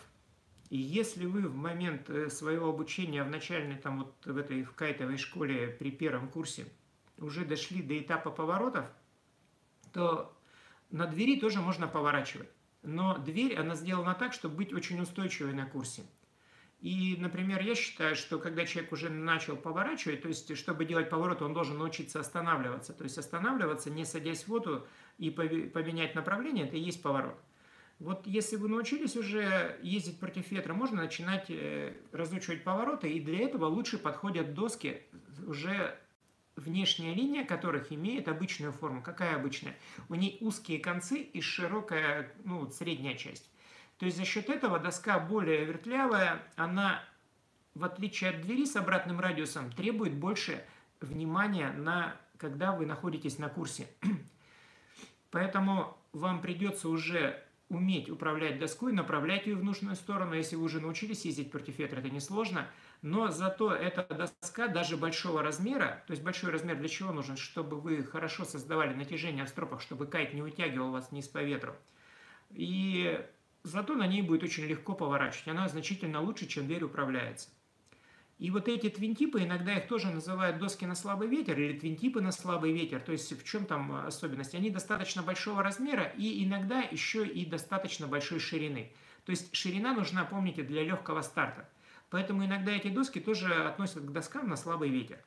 И 0.70 0.78
если 0.78 1.26
вы 1.26 1.48
в 1.48 1.56
момент 1.56 2.10
э, 2.10 2.30
своего 2.30 2.70
обучения 2.70 3.24
в 3.24 3.30
начальной, 3.30 3.78
там 3.78 4.00
вот 4.00 4.26
в 4.26 4.38
этой 4.38 4.64
в 4.64 4.74
кайтовой 4.74 5.18
школе 5.18 5.68
при 5.68 5.92
первом 5.92 6.28
курсе 6.28 6.66
уже 7.18 7.46
дошли 7.46 7.82
до 7.82 7.98
этапа 7.98 8.30
поворотов, 8.30 8.86
то 9.94 10.36
на 10.92 11.08
двери 11.08 11.40
тоже 11.40 11.62
можно 11.62 11.88
поворачивать 11.88 12.50
но 12.86 13.18
дверь, 13.18 13.56
она 13.56 13.76
сделана 13.76 14.14
так, 14.14 14.34
чтобы 14.34 14.58
быть 14.58 14.74
очень 14.74 15.02
устойчивой 15.02 15.54
на 15.54 15.66
курсе. 15.66 16.04
И, 16.82 17.16
например, 17.20 17.62
я 17.62 17.74
считаю, 17.74 18.16
что 18.16 18.38
когда 18.38 18.66
человек 18.66 18.92
уже 18.92 19.10
начал 19.10 19.56
поворачивать, 19.56 20.22
то 20.22 20.28
есть, 20.28 20.56
чтобы 20.56 20.86
делать 20.86 21.10
поворот, 21.10 21.42
он 21.42 21.54
должен 21.54 21.78
научиться 21.78 22.20
останавливаться. 22.20 22.94
То 22.94 23.04
есть, 23.04 23.18
останавливаться, 23.18 23.90
не 23.90 24.06
садясь 24.06 24.44
в 24.44 24.50
воду 24.50 24.86
и 25.18 25.32
поменять 25.32 26.16
направление, 26.16 26.66
это 26.66 26.78
и 26.78 26.82
есть 26.82 27.02
поворот. 27.02 27.38
Вот 28.00 28.28
если 28.28 28.58
вы 28.58 28.68
научились 28.68 29.16
уже 29.16 29.80
ездить 29.82 30.20
против 30.20 30.52
ветра, 30.52 30.74
можно 30.74 31.02
начинать 31.04 31.46
э, 31.50 31.94
разучивать 32.12 32.64
повороты, 32.64 33.10
и 33.10 33.22
для 33.22 33.40
этого 33.40 33.66
лучше 33.68 33.98
подходят 33.98 34.54
доски 34.54 35.02
уже 35.48 35.98
внешняя 36.56 37.14
линия 37.14 37.46
которых 37.46 37.92
имеет 37.92 38.28
обычную 38.28 38.72
форму. 38.72 39.02
Какая 39.02 39.36
обычная? 39.36 39.76
У 40.10 40.16
ней 40.16 40.38
узкие 40.42 40.80
концы 40.80 41.20
и 41.20 41.42
широкая, 41.42 42.32
ну, 42.44 42.70
средняя 42.70 43.16
часть. 43.16 43.50
То 43.98 44.06
есть 44.06 44.18
за 44.18 44.26
счет 44.26 44.50
этого 44.50 44.80
доска 44.80 45.20
более 45.20 45.64
вертлявая, 45.66 46.44
она, 46.56 47.04
в 47.74 47.84
отличие 47.84 48.32
от 48.32 48.42
двери 48.42 48.66
с 48.66 48.76
обратным 48.76 49.20
радиусом, 49.20 49.72
требует 49.72 50.14
больше 50.14 50.64
внимания, 51.02 51.72
на, 51.72 52.20
когда 52.38 52.72
вы 52.74 52.86
находитесь 52.86 53.38
на 53.38 53.50
курсе. 53.50 53.88
Поэтому 55.32 55.98
вам 56.12 56.42
придется 56.42 56.90
уже 56.90 57.45
уметь 57.70 58.10
управлять 58.10 58.60
доской, 58.60 58.94
направлять 58.94 59.48
ее 59.48 59.56
в 59.56 59.64
нужную 59.64 59.96
сторону. 59.96 60.34
Если 60.34 60.56
вы 60.56 60.64
уже 60.64 60.80
научились 60.80 61.26
ездить 61.26 61.52
против 61.52 61.80
ветра, 61.80 62.00
это 62.00 62.10
несложно– 62.10 62.68
но 63.06 63.30
зато 63.30 63.72
эта 63.72 64.04
доска 64.04 64.68
даже 64.68 64.98
большого 64.98 65.44
размера, 65.44 66.04
то 66.08 66.12
есть 66.12 66.24
большой 66.24 66.50
размер 66.52 66.78
для 66.78 66.90
чего 66.90 67.12
нужен? 67.12 67.38
Чтобы 67.38 67.80
вы 67.80 68.04
хорошо 68.04 68.46
создавали 68.46 68.96
натяжение 68.96 69.46
в 69.46 69.50
стропах, 69.50 69.80
чтобы 69.82 70.08
кайт 70.08 70.34
не 70.34 70.42
утягивал 70.42 70.90
вас 70.90 71.12
вниз 71.12 71.28
по 71.28 71.44
ветру. 71.44 71.76
И 72.50 73.24
зато 73.62 73.94
на 73.94 74.08
ней 74.08 74.24
будет 74.24 74.42
очень 74.42 74.66
легко 74.66 74.96
поворачивать. 74.96 75.50
Она 75.50 75.68
значительно 75.68 76.20
лучше, 76.20 76.48
чем 76.48 76.66
дверь 76.66 76.84
управляется. 76.84 77.50
И 78.38 78.52
вот 78.52 78.68
эти 78.68 78.90
твинтипы, 78.90 79.44
иногда 79.44 79.78
их 79.78 79.88
тоже 79.88 80.10
называют 80.10 80.58
доски 80.58 80.84
на 80.86 80.96
слабый 80.96 81.30
ветер 81.30 81.58
или 81.58 81.80
твинтипы 81.80 82.20
на 82.20 82.34
слабый 82.34 82.74
ветер. 82.74 83.00
То 83.00 83.14
есть 83.14 83.32
в 83.32 83.46
чем 83.46 83.66
там 83.66 84.06
особенность? 84.06 84.56
Они 84.56 84.70
достаточно 84.70 85.24
большого 85.24 85.64
размера 85.64 86.04
и 86.18 86.44
иногда 86.44 86.82
еще 86.82 87.26
и 87.26 87.46
достаточно 87.46 88.08
большой 88.08 88.40
ширины. 88.40 88.92
То 89.26 89.30
есть 89.30 89.56
ширина 89.56 89.94
нужна, 89.94 90.26
помните, 90.26 90.64
для 90.64 90.84
легкого 90.84 91.22
старта. 91.22 91.70
Поэтому 92.10 92.46
иногда 92.46 92.74
эти 92.74 92.90
доски 92.90 93.20
тоже 93.20 93.54
относят 93.54 94.04
к 94.04 94.12
доскам 94.12 94.50
на 94.50 94.58
слабый 94.58 94.90
ветер. 94.90 95.20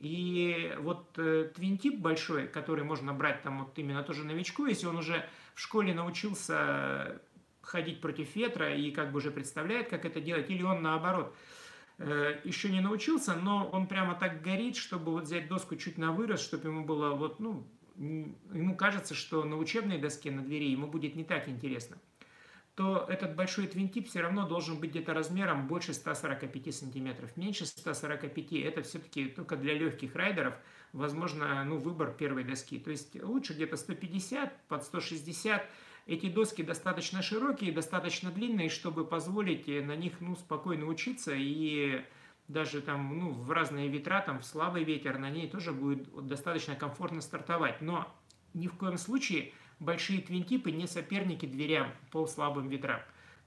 И 0.00 0.76
вот 0.80 1.16
э, 1.18 1.50
твинтип 1.54 2.00
большой, 2.00 2.48
который 2.48 2.84
можно 2.84 3.14
брать 3.14 3.42
там 3.42 3.64
вот 3.64 3.78
именно 3.78 4.02
тоже 4.02 4.24
новичку, 4.24 4.66
если 4.66 4.86
он 4.86 4.96
уже 4.96 5.26
в 5.54 5.60
школе 5.60 5.94
научился 5.94 7.22
ходить 7.62 8.00
против 8.00 8.34
ветра 8.34 8.74
и 8.74 8.90
как 8.90 9.12
бы 9.12 9.18
уже 9.18 9.30
представляет, 9.30 9.88
как 9.88 10.04
это 10.04 10.20
делать, 10.20 10.50
или 10.50 10.64
он 10.64 10.82
наоборот– 10.82 11.32
Э, 11.46 11.65
еще 11.98 12.70
не 12.70 12.80
научился, 12.80 13.34
но 13.34 13.68
он 13.68 13.86
прямо 13.86 14.14
так 14.14 14.42
горит, 14.42 14.76
чтобы 14.76 15.12
вот 15.12 15.24
взять 15.24 15.48
доску 15.48 15.76
чуть 15.76 15.98
на 15.98 16.12
вырос, 16.12 16.40
чтобы 16.40 16.68
ему 16.68 16.84
было 16.84 17.14
вот, 17.14 17.40
ну, 17.40 17.66
ему 17.96 18.76
кажется, 18.76 19.14
что 19.14 19.44
на 19.44 19.56
учебной 19.56 19.98
доске, 19.98 20.30
на 20.30 20.42
двери 20.42 20.70
ему 20.70 20.86
будет 20.86 21.16
не 21.16 21.24
так 21.24 21.48
интересно, 21.48 21.96
то 22.74 23.06
этот 23.08 23.34
большой 23.34 23.66
твинтип 23.66 24.08
все 24.08 24.20
равно 24.20 24.46
должен 24.46 24.78
быть 24.78 24.90
где-то 24.90 25.14
размером 25.14 25.66
больше 25.66 25.94
145 25.94 26.74
сантиметров. 26.74 27.34
Меньше 27.36 27.64
145 27.64 28.52
это 28.52 28.82
все-таки 28.82 29.26
только 29.26 29.56
для 29.56 29.72
легких 29.72 30.14
райдеров, 30.14 30.54
возможно, 30.92 31.64
ну, 31.64 31.78
выбор 31.78 32.12
первой 32.12 32.44
доски. 32.44 32.78
То 32.78 32.90
есть 32.90 33.20
лучше 33.22 33.54
где-то 33.54 33.78
150 33.78 34.68
под 34.68 34.84
160 34.84 35.66
эти 36.06 36.28
доски 36.28 36.62
достаточно 36.62 37.20
широкие, 37.20 37.72
достаточно 37.72 38.30
длинные, 38.30 38.68
чтобы 38.68 39.04
позволить 39.04 39.68
э, 39.68 39.82
на 39.82 39.96
них 39.96 40.20
ну, 40.20 40.36
спокойно 40.36 40.86
учиться 40.86 41.32
и 41.34 42.04
даже 42.48 42.80
там, 42.80 43.18
ну, 43.18 43.30
в 43.32 43.50
разные 43.50 43.88
ветра, 43.88 44.20
там, 44.20 44.40
в 44.40 44.44
слабый 44.44 44.84
ветер, 44.84 45.18
на 45.18 45.30
ней 45.30 45.48
тоже 45.48 45.72
будет 45.72 46.08
достаточно 46.26 46.76
комфортно 46.76 47.20
стартовать. 47.20 47.80
Но 47.80 48.06
ни 48.54 48.68
в 48.68 48.76
коем 48.76 48.98
случае 48.98 49.52
большие 49.80 50.20
твинтипы 50.20 50.70
не 50.70 50.86
соперники 50.86 51.44
дверям 51.44 51.92
по 52.12 52.26
слабым 52.26 52.68
ветрам. 52.68 53.00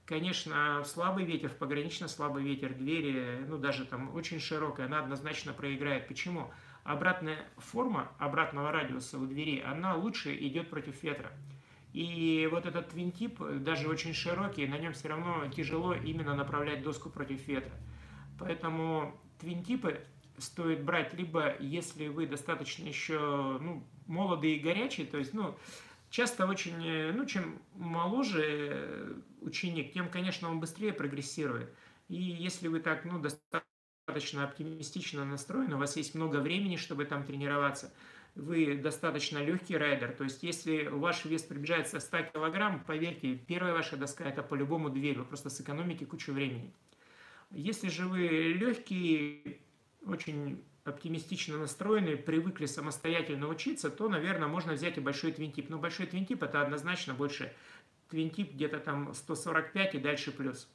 Конечно, 0.04 0.82
слабый 0.84 1.24
ветер, 1.24 1.50
погранично 1.50 2.08
слабый 2.08 2.42
ветер, 2.42 2.74
двери, 2.74 3.42
ну, 3.48 3.56
даже 3.56 3.86
там 3.86 4.14
очень 4.14 4.40
широкая, 4.40 4.86
она 4.86 4.98
однозначно 4.98 5.54
проиграет. 5.54 6.08
Почему? 6.08 6.50
Обратная 6.82 7.46
форма 7.56 8.10
обратного 8.18 8.70
радиуса 8.70 9.18
у 9.18 9.26
двери, 9.26 9.62
она 9.64 9.94
лучше 9.94 10.34
идет 10.36 10.68
против 10.68 11.02
ветра. 11.02 11.30
И 11.92 12.48
вот 12.50 12.66
этот 12.66 12.90
твинтип, 12.90 13.40
даже 13.62 13.88
очень 13.88 14.14
широкий, 14.14 14.66
на 14.66 14.78
нем 14.78 14.92
все 14.92 15.08
равно 15.08 15.48
тяжело 15.48 15.92
именно 15.94 16.34
направлять 16.34 16.82
доску 16.82 17.10
против 17.10 17.46
ветра. 17.48 17.72
Поэтому 18.38 19.20
твинтипы 19.40 20.00
стоит 20.38 20.84
брать 20.84 21.14
либо, 21.14 21.56
если 21.58 22.08
вы 22.08 22.26
достаточно 22.26 22.86
еще 22.86 23.58
ну, 23.60 23.84
молодые 24.06 24.56
и 24.56 24.60
горячие, 24.60 25.06
то 25.06 25.18
есть, 25.18 25.34
ну, 25.34 25.56
часто 26.10 26.46
очень, 26.46 27.12
ну, 27.12 27.26
чем 27.26 27.60
моложе 27.74 29.22
ученик, 29.40 29.92
тем, 29.92 30.08
конечно, 30.08 30.48
он 30.48 30.60
быстрее 30.60 30.92
прогрессирует. 30.92 31.74
И 32.08 32.16
если 32.16 32.68
вы 32.68 32.78
так, 32.80 33.04
ну, 33.04 33.18
достаточно 33.18 34.44
оптимистично 34.44 35.24
настроены, 35.24 35.74
у 35.74 35.78
вас 35.78 35.96
есть 35.96 36.14
много 36.14 36.36
времени, 36.36 36.76
чтобы 36.76 37.04
там 37.04 37.24
тренироваться– 37.24 37.92
вы 38.34 38.76
достаточно 38.76 39.38
легкий 39.38 39.76
райдер, 39.76 40.12
то 40.12 40.24
есть 40.24 40.42
если 40.42 40.86
ваш 40.86 41.24
вес 41.24 41.42
приближается 41.42 42.00
100 42.00 42.22
килограмм, 42.34 42.84
поверьте, 42.84 43.34
первая 43.34 43.72
ваша 43.72 43.96
доска 43.96 44.24
это 44.24 44.42
по-любому 44.42 44.90
дверь, 44.90 45.18
вы 45.18 45.24
просто 45.24 45.50
сэкономите 45.50 46.06
кучу 46.06 46.32
времени. 46.32 46.72
Если 47.50 47.88
же 47.88 48.06
вы 48.06 48.28
легкий, 48.28 49.60
очень 50.06 50.62
оптимистично 50.84 51.58
настроенный, 51.58 52.16
привыкли 52.16 52.66
самостоятельно 52.66 53.48
учиться, 53.48 53.90
то, 53.90 54.08
наверное, 54.08 54.48
можно 54.48 54.72
взять 54.72 54.98
и 54.98 55.00
большой 55.00 55.32
твинтип. 55.32 55.68
Но 55.68 55.78
большой 55.78 56.06
твинтип 56.06 56.42
это 56.42 56.62
однозначно 56.62 57.14
больше 57.14 57.52
твинтип 58.08 58.52
где-то 58.52 58.78
там 58.78 59.14
145 59.14 59.94
и 59.94 59.98
дальше 59.98 60.32
плюс. 60.32 60.68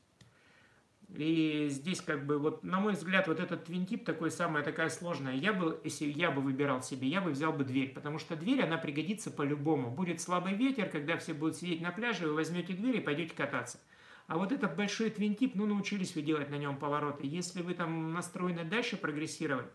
И 1.14 1.68
здесь 1.70 2.02
как 2.02 2.26
бы 2.26 2.38
вот, 2.40 2.64
на 2.64 2.80
мой 2.80 2.94
взгляд, 2.94 3.28
вот 3.28 3.40
этот 3.40 3.66
твинтип 3.66 4.04
такой 4.04 4.32
самая 4.32 4.64
такая 4.64 4.90
сложная. 4.90 5.36
Я 5.36 5.54
бы, 5.54 5.80
если 5.84 6.06
я 6.06 6.32
бы 6.32 6.42
выбирал 6.42 6.82
себе, 6.82 7.08
я 7.08 7.22
бы 7.22 7.32
взял 7.32 7.54
бы 7.54 7.64
дверь, 7.64 7.94
потому 7.94 8.20
что 8.20 8.36
дверь, 8.36 8.64
она 8.64 8.78
пригодится 8.78 9.32
по-любому. 9.32 9.92
Будет 9.92 10.20
слабый 10.20 10.56
ветер, 10.56 10.90
когда 10.90 11.18
все 11.18 11.34
будут 11.34 11.58
сидеть 11.58 11.82
на 11.82 11.92
пляже, 11.92 12.28
вы 12.28 12.34
возьмете 12.34 12.74
дверь 12.74 12.98
и 12.98 13.02
пойдете 13.02 13.36
кататься. 13.36 13.80
А 14.28 14.38
вот 14.38 14.52
этот 14.52 14.76
большой 14.76 15.12
твинтип, 15.12 15.54
ну, 15.56 15.68
научились 15.68 16.16
вы 16.16 16.24
делать 16.24 16.50
на 16.50 16.58
нем 16.58 16.78
повороты. 16.78 17.28
Если 17.28 17.62
вы 17.62 17.76
там 17.76 18.12
настроены 18.12 18.64
дальше 18.64 18.98
прогрессировать, 18.98 19.68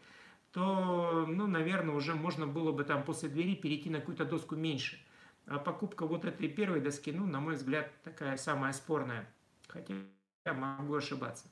то, 0.53 1.25
ну, 1.29 1.47
наверное, 1.47 1.95
уже 1.95 2.15
можно 2.15 2.47
было 2.47 2.73
бы 2.73 2.83
там 2.83 3.05
после 3.05 3.29
двери 3.29 3.55
перейти 3.55 3.89
на 3.89 4.01
какую-то 4.01 4.25
доску 4.25 4.57
меньше. 4.57 4.99
А 5.47 5.59
покупка 5.59 6.07
вот 6.07 6.25
этой 6.25 6.49
первой 6.49 6.81
доски, 6.81 7.13
ну, 7.13 7.27
на 7.27 7.41
мой 7.41 7.55
взгляд, 7.55 7.93
такая 8.03 8.37
самая 8.37 8.73
спорная. 8.73 9.33
Хотя 9.69 9.95
я 10.45 10.55
могу 10.55 10.95
ошибаться. 10.95 11.47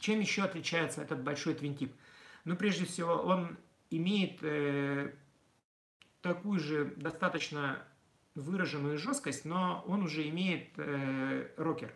Чем 0.00 0.20
еще 0.20 0.42
отличается 0.42 1.02
этот 1.02 1.22
большой 1.22 1.54
твинтип? 1.54 1.94
Ну, 2.44 2.56
прежде 2.56 2.84
всего, 2.84 3.14
он 3.14 3.56
имеет 3.90 4.42
э, 4.42 5.14
такую 6.20 6.60
же 6.60 6.86
достаточно 6.96 7.78
выраженную 8.34 8.98
жесткость, 8.98 9.44
но 9.44 9.84
он 9.86 10.02
уже 10.02 10.28
имеет 10.28 10.70
э, 10.76 11.48
рокер. 11.56 11.88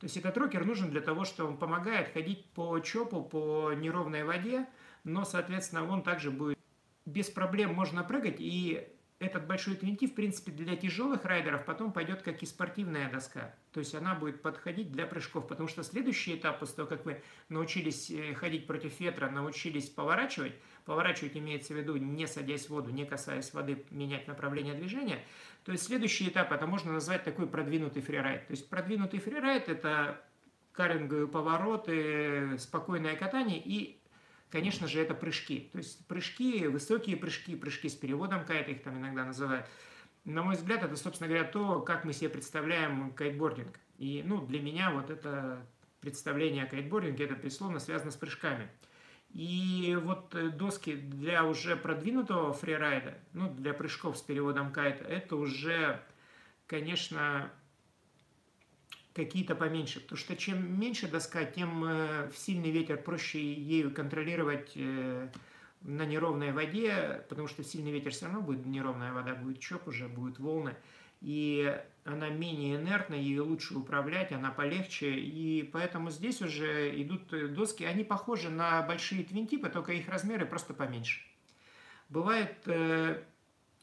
То 0.00 0.04
есть 0.06 0.16
этот 0.16 0.36
рокер 0.38 0.64
нужен 0.64 0.90
для 0.90 1.00
того, 1.00 1.24
что 1.24 1.46
он 1.46 1.56
помогает 1.56 2.12
ходить 2.12 2.46
по 2.50 2.78
чопу, 2.80 3.22
по 3.22 3.72
неровной 3.72 4.24
воде, 4.24 4.66
но, 5.04 5.24
соответственно, 5.24 5.86
он 5.86 6.02
также 6.02 6.30
будет 6.30 6.58
без 7.04 7.30
проблем 7.30 7.72
можно 7.72 8.02
прыгать, 8.02 8.36
и 8.38 8.88
этот 9.18 9.46
большой 9.46 9.76
твинти, 9.76 10.06
в 10.06 10.14
принципе, 10.14 10.52
для 10.52 10.76
тяжелых 10.76 11.24
райдеров 11.24 11.64
потом 11.64 11.90
пойдет 11.90 12.22
как 12.22 12.42
и 12.42 12.46
спортивная 12.46 13.10
доска. 13.10 13.54
То 13.72 13.80
есть 13.80 13.94
она 13.94 14.14
будет 14.14 14.42
подходить 14.42 14.92
для 14.92 15.06
прыжков, 15.06 15.48
потому 15.48 15.68
что 15.68 15.82
следующий 15.82 16.36
этап, 16.36 16.58
после 16.58 16.76
того, 16.76 16.88
как 16.88 17.06
вы 17.06 17.22
научились 17.48 18.10
э, 18.10 18.34
ходить 18.34 18.66
против 18.66 19.00
ветра, 19.00 19.30
научились 19.30 19.88
поворачивать, 19.88 20.52
поворачивать 20.84 21.36
имеется 21.36 21.72
в 21.72 21.78
виду 21.78 21.96
не 21.96 22.26
садясь 22.26 22.66
в 22.66 22.70
воду, 22.70 22.90
не 22.90 23.06
касаясь 23.06 23.54
воды, 23.54 23.86
менять 23.90 24.28
направление 24.28 24.74
движения, 24.74 25.24
то 25.64 25.72
есть 25.72 25.84
следующий 25.84 26.28
этап, 26.28 26.52
это 26.52 26.66
можно 26.66 26.92
назвать 26.92 27.24
такой 27.24 27.46
продвинутый 27.46 28.02
фрирайд. 28.02 28.46
То 28.46 28.52
есть 28.52 28.68
продвинутый 28.68 29.18
фрирайд– 29.18 29.68
это 29.68 30.20
каринговые 30.72 31.26
повороты, 31.26 32.58
спокойное 32.58 33.16
катание 33.16 33.60
и 33.64 33.98
конечно 34.56 34.88
же, 34.88 35.02
это 35.02 35.14
прыжки. 35.14 35.68
То 35.72 35.78
есть 35.78 36.06
прыжки, 36.06 36.66
высокие 36.66 37.14
прыжки, 37.18 37.54
прыжки 37.56 37.90
с 37.90 37.94
переводом 37.94 38.46
кайта, 38.46 38.70
их 38.70 38.82
там 38.82 38.96
иногда 38.96 39.26
называют. 39.26 39.66
На 40.24 40.42
мой 40.42 40.56
взгляд, 40.56 40.82
это, 40.82 40.96
собственно 40.96 41.28
говоря, 41.28 41.44
то, 41.44 41.80
как 41.80 42.06
мы 42.06 42.14
себе 42.14 42.30
представляем 42.30 43.12
кайтбординг. 43.12 43.78
И, 43.98 44.22
ну, 44.24 44.40
для 44.40 44.60
меня 44.60 44.90
вот 44.92 45.10
это 45.10 45.66
представление 46.00 46.64
о 46.64 46.68
кайтбординге, 46.68 47.26
это, 47.26 47.34
безусловно, 47.34 47.80
связано 47.80 48.10
с 48.10 48.16
прыжками. 48.16 48.70
И 49.28 49.94
вот 50.02 50.34
э, 50.34 50.48
доски 50.48 50.94
для 50.94 51.44
уже 51.44 51.76
продвинутого 51.76 52.54
фрирайда, 52.54 53.18
ну, 53.34 53.52
для 53.52 53.74
прыжков 53.74 54.16
с 54.16 54.22
переводом 54.22 54.72
кайта, 54.72 55.04
это 55.04 55.36
уже, 55.36 56.02
конечно, 56.66 57.52
какие-то 59.16 59.56
поменьше. 59.56 60.00
Потому 60.00 60.18
что 60.18 60.36
чем 60.36 60.78
меньше 60.78 61.08
доска, 61.08 61.44
тем 61.44 61.84
э, 61.84 62.30
в 62.30 62.36
сильный 62.36 62.70
ветер 62.70 62.98
проще 62.98 63.40
ею 63.40 63.92
контролировать 63.92 64.72
э, 64.74 65.28
на 65.80 66.04
неровной 66.04 66.52
воде, 66.52 67.24
потому 67.28 67.48
что 67.48 67.64
сильный 67.64 67.90
ветер 67.90 68.12
все 68.12 68.26
равно 68.26 68.42
будет 68.42 68.66
неровная 68.66 69.12
вода, 69.12 69.34
будет 69.34 69.58
чоп 69.58 69.88
уже, 69.88 70.06
будут 70.06 70.38
волны. 70.38 70.76
И 71.22 71.74
она 72.04 72.28
менее 72.28 72.76
инертна, 72.76 73.14
ее 73.14 73.40
лучше 73.40 73.74
управлять, 73.74 74.32
она 74.32 74.50
полегче. 74.50 75.14
И 75.14 75.62
поэтому 75.62 76.10
здесь 76.10 76.42
уже 76.42 77.00
идут 77.00 77.32
э, 77.32 77.48
доски, 77.48 77.84
они 77.84 78.04
похожи 78.04 78.50
на 78.50 78.82
большие 78.82 79.24
твинтипы, 79.24 79.70
только 79.70 79.92
их 79.92 80.08
размеры 80.08 80.44
просто 80.44 80.74
поменьше. 80.74 81.22
Бывает 82.10 82.54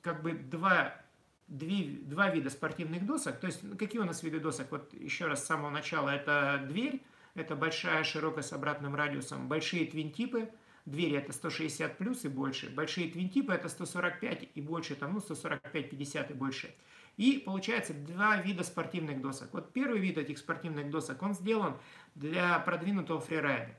как 0.02 0.22
бы 0.22 0.32
два 0.32 1.03
две, 1.48 2.00
два 2.02 2.30
вида 2.30 2.50
спортивных 2.50 3.06
досок. 3.06 3.40
То 3.40 3.48
есть, 3.48 3.62
какие 3.78 4.02
у 4.02 4.06
нас 4.06 4.24
виды 4.24 4.40
досок? 4.40 4.72
Вот 4.72 4.94
еще 4.94 5.28
раз 5.28 5.44
с 5.44 5.48
самого 5.48 5.70
начала. 5.70 6.10
Это 6.10 6.64
дверь, 6.68 7.02
это 7.36 7.56
большая, 7.56 8.04
широкая 8.04 8.44
с 8.44 8.54
обратным 8.54 8.96
радиусом. 8.96 9.48
Большие 9.48 9.86
твинтипы, 9.86 10.50
двери 10.86 11.18
это 11.18 11.34
160 11.34 11.98
плюс 11.98 12.26
и 12.26 12.30
больше. 12.30 12.70
Большие 12.70 13.10
твинтипы 13.10 13.54
это 13.54 13.70
145 13.70 14.50
и 14.54 14.62
больше, 14.62 14.96
там, 14.96 15.14
ну, 15.14 15.20
145-50 15.20 16.32
и 16.32 16.34
больше. 16.34 16.76
И 17.18 17.44
получается 17.46 17.94
два 17.94 18.38
вида 18.38 18.64
спортивных 18.64 19.22
досок. 19.22 19.54
Вот 19.54 19.72
первый 19.72 20.00
вид 20.00 20.18
этих 20.18 20.38
спортивных 20.38 20.90
досок, 20.90 21.22
он 21.22 21.34
сделан 21.34 21.78
для 22.16 22.58
продвинутого 22.60 23.20
фрирайда. 23.20 23.76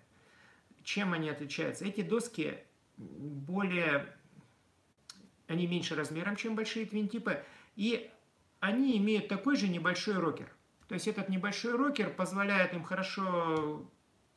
Чем 0.84 1.14
они 1.14 1.30
отличаются? 1.30 1.84
Эти 1.84 2.02
доски 2.02 2.58
более 2.96 4.14
они 5.46 5.66
меньше 5.66 5.94
размером, 5.94 6.36
чем 6.36 6.54
большие 6.54 6.86
твинтипы, 6.86 7.44
и 7.76 8.10
они 8.60 8.96
имеют 8.98 9.28
такой 9.28 9.56
же 9.56 9.68
небольшой 9.68 10.14
рокер. 10.14 10.50
То 10.88 10.94
есть 10.94 11.08
этот 11.08 11.28
небольшой 11.28 11.72
рокер 11.72 12.10
позволяет 12.10 12.74
им 12.74 12.82
хорошо 12.84 13.88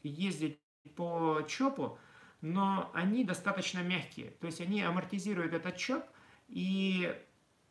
ездить 0.04 0.60
по 0.96 1.42
чопу, 1.48 2.00
но 2.42 2.90
они 2.94 3.24
достаточно 3.24 3.80
мягкие. 3.80 4.32
То 4.32 4.48
есть 4.48 4.62
они 4.62 4.82
амортизируют 4.82 5.54
этот 5.54 5.78
чоп, 5.78 6.04
и 6.48 7.14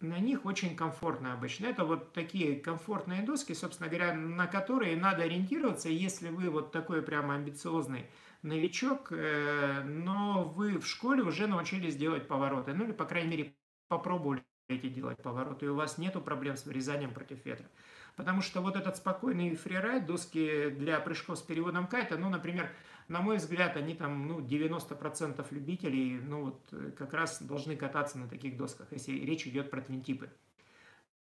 на 0.00 0.18
них 0.18 0.44
очень 0.44 0.76
комфортно 0.76 1.32
обычно. 1.32 1.66
Это 1.66 1.84
вот 1.84 2.12
такие 2.12 2.56
комфортные 2.56 3.22
доски, 3.22 3.54
собственно 3.54 3.88
говоря, 3.88 4.14
на 4.14 4.46
которые 4.46 4.96
надо 4.96 5.22
ориентироваться, 5.22 5.88
если 5.88 6.28
вы 6.28 6.50
вот 6.50 6.72
такой 6.72 7.02
прямо 7.02 7.34
амбициозный 7.34 8.06
новичок, 8.42 9.08
э, 9.10 9.82
но 9.84 10.44
вы 10.44 10.78
в 10.78 10.86
школе 10.86 11.22
уже 11.22 11.46
научились 11.46 11.96
делать 11.96 12.28
повороты, 12.28 12.74
ну 12.74 12.84
или, 12.84 12.92
по 12.92 13.06
крайней 13.06 13.30
мере, 13.30 13.56
попробовали 13.88 14.44
эти 14.68 14.88
делать 14.88 15.22
повороты, 15.22 15.66
и 15.66 15.68
у 15.68 15.74
вас 15.74 15.98
нету 15.98 16.20
проблем 16.20 16.56
с 16.56 16.66
вырезанием 16.66 17.12
против 17.12 17.44
ветра. 17.44 17.66
Потому 18.16 18.40
что 18.40 18.60
вот 18.62 18.76
этот 18.76 18.96
спокойный 18.96 19.54
фрирайд, 19.54 20.06
доски 20.06 20.70
для 20.70 20.98
прыжков 21.00 21.38
с 21.38 21.42
переводом 21.42 21.86
кайта, 21.86 22.16
ну, 22.16 22.30
например, 22.30 22.70
на 23.08 23.20
мой 23.20 23.36
взгляд, 23.36 23.76
они 23.76 23.94
там, 23.94 24.26
ну, 24.26 24.40
90% 24.40 25.46
любителей, 25.50 26.18
ну, 26.18 26.46
вот, 26.46 26.60
э, 26.72 26.92
как 26.96 27.12
раз 27.12 27.42
должны 27.42 27.76
кататься 27.76 28.18
на 28.18 28.28
таких 28.28 28.56
досках, 28.56 28.88
если 28.90 29.12
речь 29.12 29.46
идет 29.46 29.70
про 29.70 29.82
твинтипы. 29.82 30.30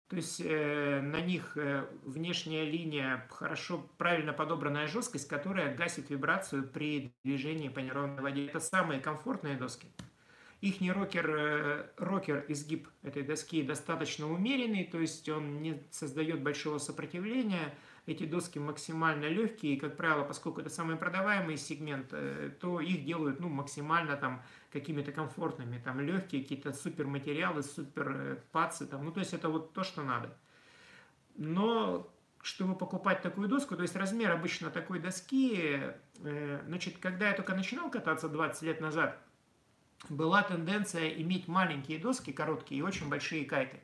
То 0.08 0.16
есть 0.16 0.40
э, 0.44 1.00
на 1.00 1.20
них 1.20 1.56
э, 1.56 1.86
внешняя 2.02 2.64
линия, 2.64 3.28
хорошо, 3.30 3.88
правильно 3.96 4.32
подобранная 4.32 4.88
жесткость, 4.88 5.28
которая 5.28 5.72
гасит 5.72 6.10
вибрацию 6.10 6.68
при 6.68 7.14
движении 7.22 7.68
по 7.68 7.78
неровной 7.78 8.20
воде. 8.20 8.46
Это 8.46 8.58
самые 8.58 9.00
комфортные 9.00 9.56
доски. 9.56 9.86
Их 10.60 10.76
рокер, 10.94 11.30
э, 11.30 11.86
рокер 11.96 12.44
изгиб 12.48 12.86
этой 13.02 13.22
доски 13.22 13.62
достаточно 13.62 14.30
умеренный, 14.30 14.84
то 14.84 15.00
есть 15.00 15.26
он 15.30 15.62
не 15.62 15.82
создает 15.90 16.42
большого 16.42 16.76
сопротивления. 16.76 17.74
Эти 18.04 18.26
доски 18.26 18.58
максимально 18.58 19.26
легкие, 19.26 19.74
и, 19.74 19.78
как 19.78 19.96
правило, 19.96 20.22
поскольку 20.24 20.60
это 20.60 20.68
самый 20.68 20.96
продаваемый 20.96 21.56
сегмент, 21.56 22.08
э, 22.12 22.50
то 22.60 22.78
их 22.80 23.06
делают 23.06 23.40
ну, 23.40 23.48
максимально 23.48 24.16
там 24.16 24.42
какими-то 24.70 25.12
комфортными, 25.12 25.80
там 25.82 25.98
легкие 26.00 26.42
какие-то 26.42 26.74
супер 26.74 27.06
материалы, 27.06 27.62
супер 27.62 28.10
э, 28.10 28.36
пацы, 28.52 28.86
там, 28.86 29.06
ну 29.06 29.12
то 29.12 29.20
есть 29.20 29.32
это 29.32 29.48
вот 29.48 29.72
то, 29.72 29.82
что 29.82 30.02
надо. 30.02 30.36
Но 31.36 32.12
чтобы 32.42 32.74
покупать 32.74 33.22
такую 33.22 33.48
доску, 33.48 33.76
то 33.76 33.82
есть 33.82 33.96
размер 33.96 34.30
обычно 34.30 34.70
такой 34.70 34.98
доски, 34.98 35.92
значит, 36.66 36.98
когда 36.98 37.28
я 37.28 37.34
только 37.34 37.54
начинал 37.54 37.90
кататься 37.90 38.28
20 38.28 38.62
лет 38.62 38.80
назад, 38.80 39.18
была 40.08 40.42
тенденция 40.42 41.08
иметь 41.08 41.48
маленькие 41.48 41.98
доски, 41.98 42.32
короткие 42.32 42.80
и 42.80 42.82
очень 42.82 43.08
большие 43.08 43.44
кайты. 43.44 43.80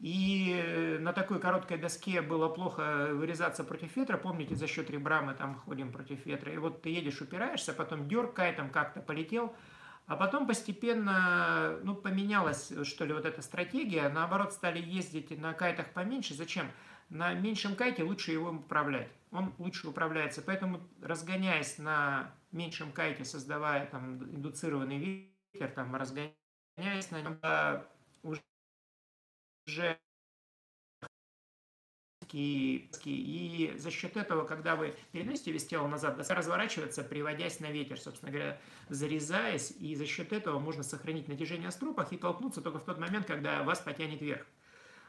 И 0.00 0.54
э, 0.56 0.98
на 1.00 1.12
такой 1.12 1.40
короткой 1.40 1.76
доске 1.76 2.22
было 2.22 2.48
плохо 2.48 3.08
вырезаться 3.12 3.64
против 3.64 3.96
ветра. 3.96 4.16
Помните, 4.16 4.54
за 4.54 4.68
счет 4.68 4.90
ребра 4.90 5.22
мы 5.22 5.34
там 5.34 5.56
ходим 5.56 5.90
против 5.90 6.24
ветра. 6.24 6.52
И 6.52 6.56
вот 6.56 6.82
ты 6.82 6.90
едешь, 6.90 7.20
упираешься, 7.20 7.72
потом 7.72 8.08
дерг 8.08 8.34
кайтом 8.34 8.70
как-то 8.70 9.00
полетел. 9.00 9.52
А 10.08 10.16
потом 10.16 10.46
постепенно 10.46 11.78
ну, 11.84 11.94
поменялась, 11.94 12.72
что 12.84 13.04
ли, 13.04 13.12
вот 13.12 13.26
эта 13.26 13.42
стратегия. 13.42 14.08
Наоборот, 14.08 14.54
стали 14.54 14.80
ездить 14.80 15.38
на 15.38 15.52
кайтах 15.52 15.92
поменьше. 15.92 16.32
Зачем? 16.34 16.70
На 17.10 17.34
меньшем 17.34 17.76
кайте 17.76 18.02
лучше 18.02 18.32
его 18.32 18.50
управлять. 18.50 19.10
Он 19.30 19.54
лучше 19.58 19.86
управляется. 19.86 20.40
Поэтому, 20.40 20.80
разгоняясь 21.02 21.76
на 21.76 22.32
меньшем 22.52 22.90
кайте, 22.90 23.26
создавая 23.26 23.84
там 23.84 24.24
индуцированный 24.24 25.30
ветер, 25.52 25.70
там 25.72 25.94
разгоняясь 25.94 27.10
на 27.10 27.20
нем, 27.20 27.38
уже 28.22 29.98
и, 32.34 32.90
и 33.04 33.74
за 33.76 33.90
счет 33.90 34.16
этого, 34.16 34.44
когда 34.44 34.76
вы 34.76 34.94
переносите 35.12 35.52
вес 35.52 35.66
тела 35.66 35.86
назад, 35.86 36.16
доска 36.16 36.34
разворачивается, 36.34 37.02
приводясь 37.02 37.60
на 37.60 37.70
ветер, 37.70 37.98
собственно 38.00 38.32
говоря, 38.32 38.60
зарезаясь, 38.88 39.72
и 39.78 39.94
за 39.94 40.06
счет 40.06 40.32
этого 40.32 40.58
можно 40.58 40.82
сохранить 40.82 41.28
натяжение 41.28 41.70
стропах 41.70 42.12
и 42.12 42.16
толкнуться 42.16 42.60
только 42.60 42.78
в 42.78 42.84
тот 42.84 42.98
момент, 42.98 43.26
когда 43.26 43.62
вас 43.62 43.80
потянет 43.80 44.20
вверх. 44.20 44.46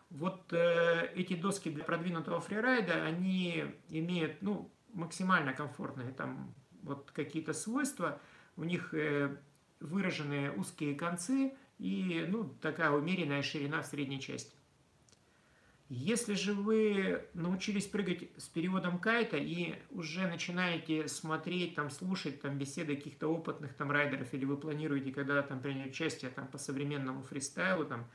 Вот 0.09 0.51
э, 0.53 1.11
эти 1.15 1.35
доски 1.35 1.69
для 1.69 1.83
продвинутого 1.83 2.41
фрирайда, 2.41 3.03
они 3.05 3.65
имеют, 3.89 4.41
ну, 4.41 4.71
максимально 4.93 5.53
комфортные 5.53 6.11
там 6.11 6.53
вот 6.81 7.11
какие-то 7.11 7.53
свойства, 7.53 8.19
у 8.57 8.63
них 8.63 8.93
э, 8.93 9.37
выраженные 9.79 10.51
узкие 10.51 10.95
концы 10.95 11.53
и 11.77 12.25
ну, 12.27 12.45
такая 12.61 12.91
умеренная 12.91 13.41
ширина 13.41 13.81
в 13.81 13.85
средней 13.85 14.19
части. 14.19 14.53
Если 15.89 16.35
же 16.35 16.53
вы 16.53 17.25
научились 17.33 17.87
прыгать 17.87 18.29
с 18.37 18.47
переводом 18.47 18.99
кайта 18.99 19.37
и 19.37 19.73
уже 19.89 20.27
начинаете 20.27 21.07
смотреть, 21.07 21.75
там, 21.75 21.89
слушать 21.89 22.41
там, 22.41 22.57
беседы 22.57 22.95
каких-то 22.95 23.27
опытных 23.27 23.73
там, 23.73 23.89
райдеров, 23.91 24.31
или 24.33 24.45
вы 24.45 24.55
планируете 24.55 25.11
когда 25.11 25.41
там, 25.41 25.59
принять 25.61 25.89
участие 25.89 26.29
там, 26.29 26.47
по 26.47 26.59
современному 26.59 27.23
фристайлу, 27.23 27.85
там, 27.85 28.07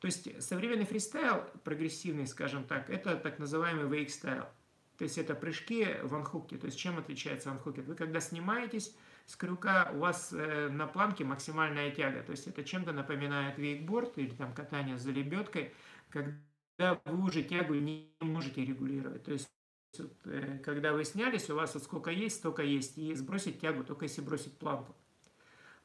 то 0.00 0.06
есть 0.06 0.42
современный 0.42 0.84
фристайл, 0.84 1.44
прогрессивный, 1.62 2.26
скажем 2.26 2.64
так, 2.64 2.90
это 2.90 3.16
так 3.16 3.38
называемый 3.38 4.04
style– 4.06 4.48
то 5.02 5.04
есть 5.04 5.18
это 5.18 5.34
прыжки 5.34 5.96
в 6.04 6.14
анхуке. 6.14 6.56
То 6.58 6.66
есть 6.66 6.78
чем 6.78 6.96
отличается 6.96 7.50
анхукет? 7.50 7.86
Вы 7.86 7.96
когда 7.96 8.20
снимаетесь 8.20 8.94
с 9.26 9.34
крюка, 9.34 9.90
у 9.94 9.98
вас 9.98 10.32
э, 10.32 10.68
на 10.68 10.86
планке 10.86 11.24
максимальная 11.24 11.90
тяга. 11.90 12.22
То 12.22 12.30
есть 12.30 12.46
это 12.46 12.62
чем-то 12.62 12.92
напоминает 12.92 13.58
вейкборд 13.58 14.16
или 14.18 14.30
там 14.30 14.54
катание 14.54 14.98
за 14.98 15.10
лебедкой, 15.10 15.74
когда 16.08 16.30
вы 17.04 17.24
уже 17.24 17.42
тягу 17.42 17.74
не 17.74 18.10
можете 18.20 18.64
регулировать. 18.64 19.24
То 19.24 19.32
есть 19.32 19.50
вот, 19.98 20.12
э, 20.24 20.58
когда 20.64 20.92
вы 20.92 21.04
снялись, 21.04 21.50
у 21.50 21.54
вас 21.54 21.74
вот 21.74 21.82
сколько 21.82 22.10
есть, 22.10 22.36
столько 22.36 22.62
есть. 22.62 22.98
И 22.98 23.14
сбросить 23.14 23.60
тягу 23.60 23.84
только 23.84 24.04
если 24.04 24.20
бросить 24.20 24.58
планку. 24.58 24.94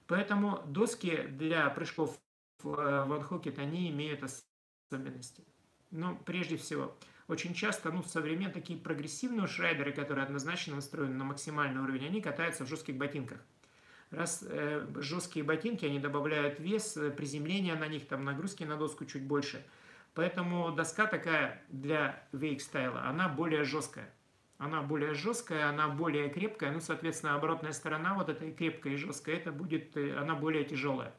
Поэтому 0.07 0.63
доски 0.65 1.27
для 1.27 1.69
прыжков 1.69 2.17
в, 2.63 2.69
э, 2.69 3.05
в 3.05 3.13
анхукет, 3.13 3.60
они 3.60 3.89
имеют 3.89 4.23
особенности. 4.23 5.43
Ну, 5.91 6.17
прежде 6.25 6.57
всего, 6.57 6.95
очень 7.27 7.53
часто, 7.53 7.91
ну, 7.91 8.03
современные 8.03 8.53
такие 8.53 8.79
прогрессивные 8.79 9.47
шрайдеры, 9.47 9.91
которые 9.91 10.25
однозначно 10.25 10.75
настроены 10.75 11.15
на 11.15 11.25
максимальный 11.25 11.81
уровень, 11.81 12.05
они 12.05 12.21
катаются 12.21 12.65
в 12.65 12.69
жестких 12.69 12.95
ботинках. 12.95 13.39
Раз 14.10 14.43
э, 14.47 14.88
жесткие 14.95 15.43
ботинки, 15.43 15.86
они 15.86 15.99
добавляют 15.99 16.60
вес, 16.60 16.95
э, 16.95 17.12
приземление 17.12 17.75
на 17.75 17.88
них, 17.88 18.07
там 18.07 18.23
нагрузки 18.23 18.63
на 18.63 18.77
доску 18.77 19.05
чуть 19.05 19.23
больше. 19.23 19.65
Поэтому 20.17 20.71
доска 20.71 21.06
такая 21.06 21.62
для 21.69 22.27
вейк 22.32 22.60
стайла, 22.62 23.03
она 23.03 23.30
более 23.30 23.63
жесткая. 23.63 24.12
Она 24.58 24.82
более 24.82 25.13
жесткая, 25.13 25.69
она 25.69 25.89
более 25.89 26.27
крепкая, 26.30 26.71
ну, 26.71 26.80
соответственно, 26.80 27.36
оборотная 27.36 27.71
сторона 27.71 28.15
вот 28.15 28.27
этой 28.27 28.51
крепкая 28.51 28.93
и 28.93 28.95
жесткая, 28.95 29.36
это 29.36 29.51
будет, 29.51 29.95
э, 29.95 30.17
она 30.17 30.34
более 30.34 30.63
тяжелая. 30.63 31.13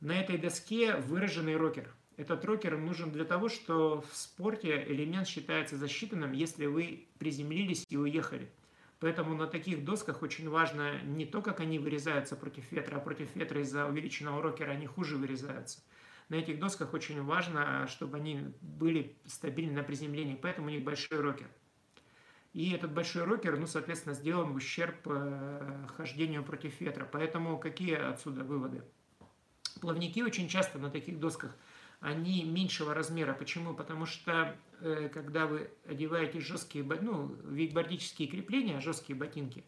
На 0.00 0.20
этой 0.20 0.36
доске 0.36 0.96
выраженный 0.96 1.56
рокер– 1.56 1.88
этот 2.18 2.44
рокер 2.44 2.76
нужен 2.76 3.12
для 3.12 3.24
того, 3.24 3.48
что 3.48 4.02
в 4.02 4.14
спорте 4.14 4.84
элемент 4.86 5.26
считается 5.26 5.78
засчитанным, 5.78 6.32
если 6.32 6.66
вы 6.66 7.08
приземлились 7.18 7.86
и 7.88 7.96
уехали. 7.96 8.50
Поэтому 8.98 9.34
на 9.34 9.46
таких 9.46 9.86
досках 9.86 10.20
очень 10.20 10.50
важно 10.50 11.00
не 11.00 11.24
то, 11.24 11.40
как 11.40 11.60
они 11.60 11.78
вырезаются 11.78 12.36
против 12.36 12.70
ветра, 12.72 12.98
а 12.98 13.00
против 13.00 13.34
ветра 13.34 13.62
из-за 13.62 13.86
увеличенного 13.86 14.42
рокера 14.42 14.72
они 14.72 14.84
хуже 14.84 15.16
вырезаются. 15.16 15.80
На 16.30 16.36
этих 16.36 16.58
досках 16.58 16.94
очень 16.94 17.22
важно, 17.22 17.86
чтобы 17.86 18.16
они 18.16 18.54
были 18.62 19.14
стабильны 19.26 19.74
на 19.74 19.82
приземлении, 19.82 20.38
поэтому 20.40 20.68
у 20.68 20.70
них 20.70 20.82
большой 20.82 21.20
рокер. 21.20 21.50
И 22.54 22.72
этот 22.72 22.92
большой 22.92 23.24
рокер, 23.24 23.58
ну, 23.58 23.66
соответственно, 23.66 24.14
сделан 24.14 24.52
в 24.52 24.56
ущерб 24.56 24.96
э, 25.06 25.86
хождению 25.96 26.42
против 26.42 26.80
ветра. 26.80 27.06
Поэтому 27.10 27.58
какие 27.58 27.96
отсюда 27.96 28.44
выводы? 28.44 28.82
Плавники 29.82 30.20
очень 30.20 30.48
часто 30.48 30.78
на 30.78 30.88
таких 30.90 31.20
досках– 31.20 31.54
они 32.00 32.44
меньшего 32.44 32.94
размера. 32.94 33.34
Почему? 33.34 33.74
Потому 33.74 34.06
что 34.06 34.56
э, 34.80 35.10
когда 35.12 35.46
вы 35.46 35.70
одеваете 35.86 36.40
жесткие, 36.40 36.82
ну, 36.82 37.36
вейкбордические 37.44 38.26
крепления, 38.26 38.80
жесткие 38.80 39.18
ботинки, 39.18 39.64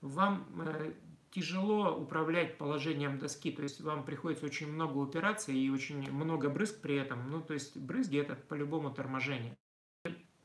вам 0.00 0.46
э, 0.64 0.92
тяжело 1.34 1.96
управлять 1.96 2.56
положением 2.58 3.18
доски, 3.18 3.50
то 3.50 3.62
есть 3.62 3.80
вам 3.80 4.04
приходится 4.04 4.46
очень 4.46 4.70
много 4.70 5.02
операций 5.02 5.56
и 5.56 5.68
очень 5.68 6.10
много 6.12 6.48
брызг 6.48 6.80
при 6.80 6.94
этом, 6.94 7.28
ну, 7.30 7.42
то 7.42 7.54
есть 7.54 7.76
брызги 7.76 8.18
это 8.18 8.36
по-любому 8.36 8.90
торможение. 8.90 9.56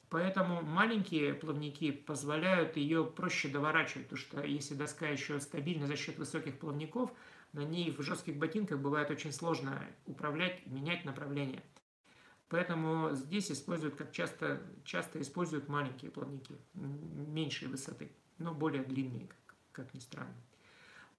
Поэтому 0.10 0.64
маленькие 0.64 1.36
плавники 1.36 1.92
позволяют 1.92 2.78
ее 2.78 3.06
проще 3.06 3.48
доворачивать, 3.48 4.08
потому 4.08 4.18
что 4.20 4.42
если 4.42 4.74
доска 4.74 5.08
еще 5.08 5.40
стабильна 5.40 5.86
за 5.86 5.96
счет 5.96 6.18
высоких 6.18 6.58
плавников, 6.58 7.12
на 7.54 7.64
ней 7.64 7.92
в 7.92 8.02
жестких 8.02 8.38
ботинках 8.38 8.80
бывает 8.80 9.12
очень 9.12 9.32
сложно 9.32 9.86
управлять, 10.08 10.66
менять 10.66 11.06
направление. 11.06 11.62
Поэтому 12.48 13.12
здесь 13.14 13.52
используют, 13.52 13.96
как 13.96 14.12
часто, 14.12 14.64
часто 14.84 15.22
используют 15.22 15.68
маленькие 15.68 16.10
плавники, 16.10 16.56
меньшей 16.74 17.68
высоты, 17.68 18.12
но 18.40 18.56
более 18.56 18.84
длинные, 18.84 19.28
как, 19.28 19.58
как 19.72 19.94
ни 19.94 20.00
странно. 20.00 20.34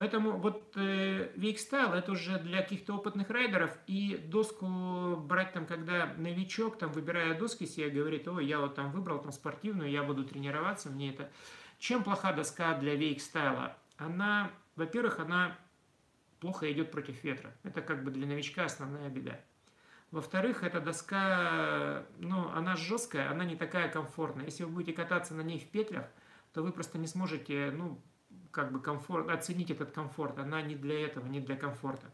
Поэтому 0.01 0.39
вот 0.39 0.73
э, 0.77 1.31
Style 1.37 1.95
это 1.95 2.13
уже 2.13 2.39
для 2.39 2.63
каких-то 2.63 2.95
опытных 2.95 3.29
райдеров, 3.29 3.77
и 3.87 4.17
доску 4.17 5.15
брать 5.17 5.53
там, 5.53 5.67
когда 5.67 6.15
новичок, 6.17 6.79
там, 6.79 6.91
выбирая 6.91 7.39
доски 7.39 7.67
себе, 7.67 7.91
говорит, 7.91 8.27
ой, 8.27 8.47
я 8.47 8.61
вот 8.61 8.75
там 8.75 8.93
выбрал 8.93 9.19
там 9.19 9.31
спортивную, 9.31 9.91
я 9.91 10.03
буду 10.03 10.25
тренироваться, 10.25 10.89
мне 10.89 11.11
это... 11.11 11.31
Чем 11.79 12.03
плоха 12.03 12.33
доска 12.33 12.75
для 12.79 12.95
Style? 12.95 13.73
Она, 13.99 14.51
во-первых, 14.75 15.19
она 15.19 15.59
плохо 16.41 16.73
идет 16.73 16.91
против 16.91 17.23
ветра. 17.23 17.53
Это 17.63 17.83
как 17.83 18.03
бы 18.03 18.11
для 18.11 18.27
новичка 18.27 18.65
основная 18.65 19.11
беда. 19.11 19.39
Во-вторых, 20.13 20.65
эта 20.65 20.81
доска, 20.81 22.07
ну, 22.17 22.49
она 22.55 22.75
жесткая, 22.75 23.31
она 23.31 23.45
не 23.45 23.55
такая 23.55 23.91
комфортная. 23.91 24.47
Если 24.47 24.65
вы 24.65 24.71
будете 24.71 24.95
кататься 24.95 25.35
на 25.35 25.43
ней 25.43 25.59
в 25.59 25.69
петлях, 25.69 26.07
то 26.55 26.63
вы 26.63 26.73
просто 26.73 26.97
не 26.97 27.07
сможете, 27.07 27.71
ну, 27.71 28.01
как 28.51 28.73
бы 28.73 28.81
комфорт, 28.81 29.29
оценить 29.29 29.71
этот 29.71 29.93
комфорт. 29.93 30.39
Она 30.39 30.63
не 30.63 30.75
для 30.75 31.01
этого, 31.07 31.27
не 31.27 31.41
для 31.41 31.57
комфорта. 31.57 32.11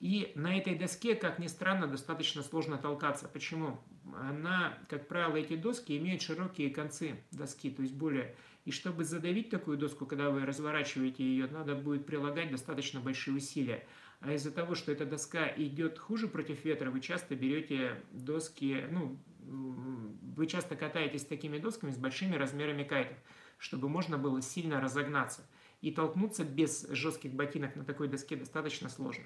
И 0.00 0.32
на 0.34 0.56
этой 0.58 0.74
доске, 0.74 1.14
как 1.14 1.38
ни 1.38 1.46
странно, 1.46 1.86
достаточно 1.86 2.42
сложно 2.42 2.76
толкаться. 2.76 3.28
Почему? 3.28 3.80
Она, 4.14 4.78
как 4.88 5.08
правило, 5.08 5.36
эти 5.36 5.56
доски 5.56 5.96
имеют 5.96 6.22
широкие 6.22 6.70
концы 6.70 7.16
доски, 7.30 7.70
то 7.70 7.82
есть 7.82 7.94
более... 7.94 8.34
И 8.66 8.72
чтобы 8.72 9.04
задавить 9.04 9.48
такую 9.48 9.78
доску, 9.78 10.06
когда 10.06 10.28
вы 10.28 10.44
разворачиваете 10.44 11.22
ее, 11.22 11.46
надо 11.46 11.76
будет 11.76 12.04
прилагать 12.04 12.50
достаточно 12.50 13.00
большие 13.00 13.36
усилия. 13.36 13.86
А 14.18 14.32
из-за 14.32 14.50
того, 14.50 14.74
что 14.74 14.90
эта 14.90 15.06
доска 15.06 15.46
идет 15.56 15.98
хуже 15.98 16.26
против 16.26 16.64
ветра, 16.64 16.90
вы 16.90 17.00
часто 17.00 17.36
берете 17.36 18.02
доски, 18.10 18.84
ну, 18.90 19.20
вы 19.38 20.46
часто 20.48 20.74
катаетесь 20.74 21.22
с 21.22 21.26
такими 21.26 21.58
досками 21.58 21.92
с 21.92 21.96
большими 21.96 22.34
размерами 22.34 22.82
кайтов, 22.82 23.16
чтобы 23.56 23.88
можно 23.88 24.18
было 24.18 24.42
сильно 24.42 24.80
разогнаться 24.80 25.46
и 25.86 25.92
толкнуться 25.92 26.42
без 26.42 26.88
жестких 26.90 27.32
ботинок 27.32 27.76
на 27.76 27.84
такой 27.84 28.08
доске 28.08 28.34
достаточно 28.34 28.88
сложно. 28.88 29.22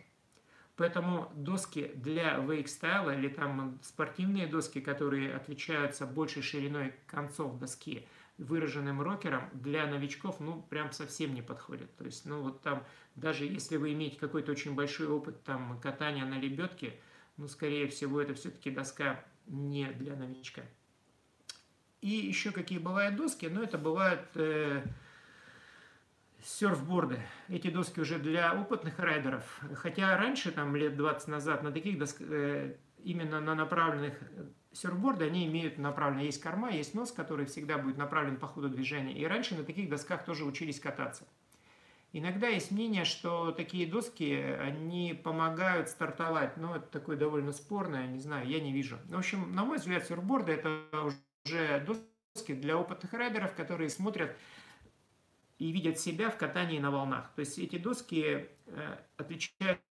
Поэтому 0.77 1.33
доски 1.35 1.91
для 1.95 2.35
wake 2.37 2.67
style 2.67 3.17
или 3.17 3.29
там 3.29 3.79
спортивные 3.83 4.47
доски, 4.47 4.83
которые 4.83 5.35
отличаются 5.35 6.05
большей 6.05 6.43
шириной 6.43 6.93
концов 7.07 7.59
доски, 7.59 8.07
выраженным 8.37 9.01
рокером, 9.01 9.49
для 9.55 9.87
новичков, 9.87 10.39
ну, 10.39 10.61
прям 10.69 10.93
совсем 10.93 11.33
не 11.35 11.41
подходят. 11.41 11.97
То 11.97 12.05
есть, 12.05 12.27
ну, 12.27 12.43
вот 12.43 12.61
там, 12.61 12.85
даже 13.15 13.47
если 13.47 13.79
вы 13.79 13.95
имеете 13.95 14.19
какой-то 14.19 14.53
очень 14.53 14.75
большой 14.75 15.09
опыт 15.09 15.43
там 15.45 15.81
катания 15.81 16.27
на 16.27 16.39
лебедке, 16.39 16.93
ну, 17.39 17.49
скорее 17.49 17.89
всего, 17.89 18.21
это 18.21 18.35
все-таки 18.35 18.71
доска 18.71 19.25
не 19.47 19.87
для 19.93 20.15
новичка. 20.15 20.61
И 22.03 22.11
еще 22.11 22.51
какие 22.51 22.79
бывают 22.79 23.17
доски, 23.17 23.47
ну, 23.47 23.63
это 23.63 23.79
бывают... 23.79 24.29
Э, 24.35 24.85
серфборды. 26.45 27.21
Эти 27.49 27.69
доски 27.71 28.01
уже 28.01 28.19
для 28.19 28.55
опытных 28.55 28.99
райдеров. 28.99 29.45
Хотя 29.75 30.17
раньше, 30.17 30.53
там 30.53 30.75
лет 30.77 30.97
20 30.97 31.29
назад, 31.29 31.63
на 31.63 31.73
таких 31.73 31.99
досках, 31.99 32.27
э, 32.31 32.77
именно 33.03 33.41
на 33.41 33.55
направленных 33.55 34.15
э, 34.23 34.47
серфборды, 34.73 35.27
они 35.27 35.47
имеют 35.47 35.79
направлено, 35.79 36.23
есть 36.23 36.41
корма, 36.41 36.71
есть 36.71 36.95
нос, 36.95 37.13
который 37.13 37.47
всегда 37.47 37.79
будет 37.79 37.97
направлен 37.97 38.37
по 38.37 38.47
ходу 38.47 38.69
движения. 38.69 39.15
И 39.15 39.25
раньше 39.25 39.55
на 39.55 39.65
таких 39.65 39.89
досках 39.89 40.25
тоже 40.25 40.45
учились 40.45 40.81
кататься. 40.81 41.27
Иногда 42.13 42.49
есть 42.49 42.73
мнение, 42.73 43.05
что 43.05 43.53
такие 43.53 43.87
доски, 43.87 44.35
они 44.35 45.15
помогают 45.23 45.89
стартовать, 45.89 46.57
но 46.57 46.77
это 46.77 46.87
такое 46.87 47.17
довольно 47.17 47.53
спорное, 47.53 48.09
не 48.09 48.19
знаю, 48.19 48.49
я 48.49 48.59
не 48.61 48.73
вижу. 48.73 48.99
В 49.05 49.17
общем, 49.17 49.55
на 49.55 49.65
мой 49.65 49.79
взгляд, 49.79 50.05
серфборды 50.07 50.53
это 50.53 50.83
уже 51.45 51.85
доски 51.87 52.55
для 52.55 52.77
опытных 52.77 53.13
райдеров, 53.13 53.55
которые 53.55 53.91
смотрят 53.91 54.37
и 55.61 55.73
видят 55.73 56.01
себя 56.01 56.31
в 56.31 56.39
катании 56.39 56.79
на 56.81 56.91
волнах. 56.91 57.31
То 57.37 57.41
есть 57.41 57.59
эти 57.59 57.77
доски 57.77 58.49
э, 58.67 58.97
отличаются 59.19 59.85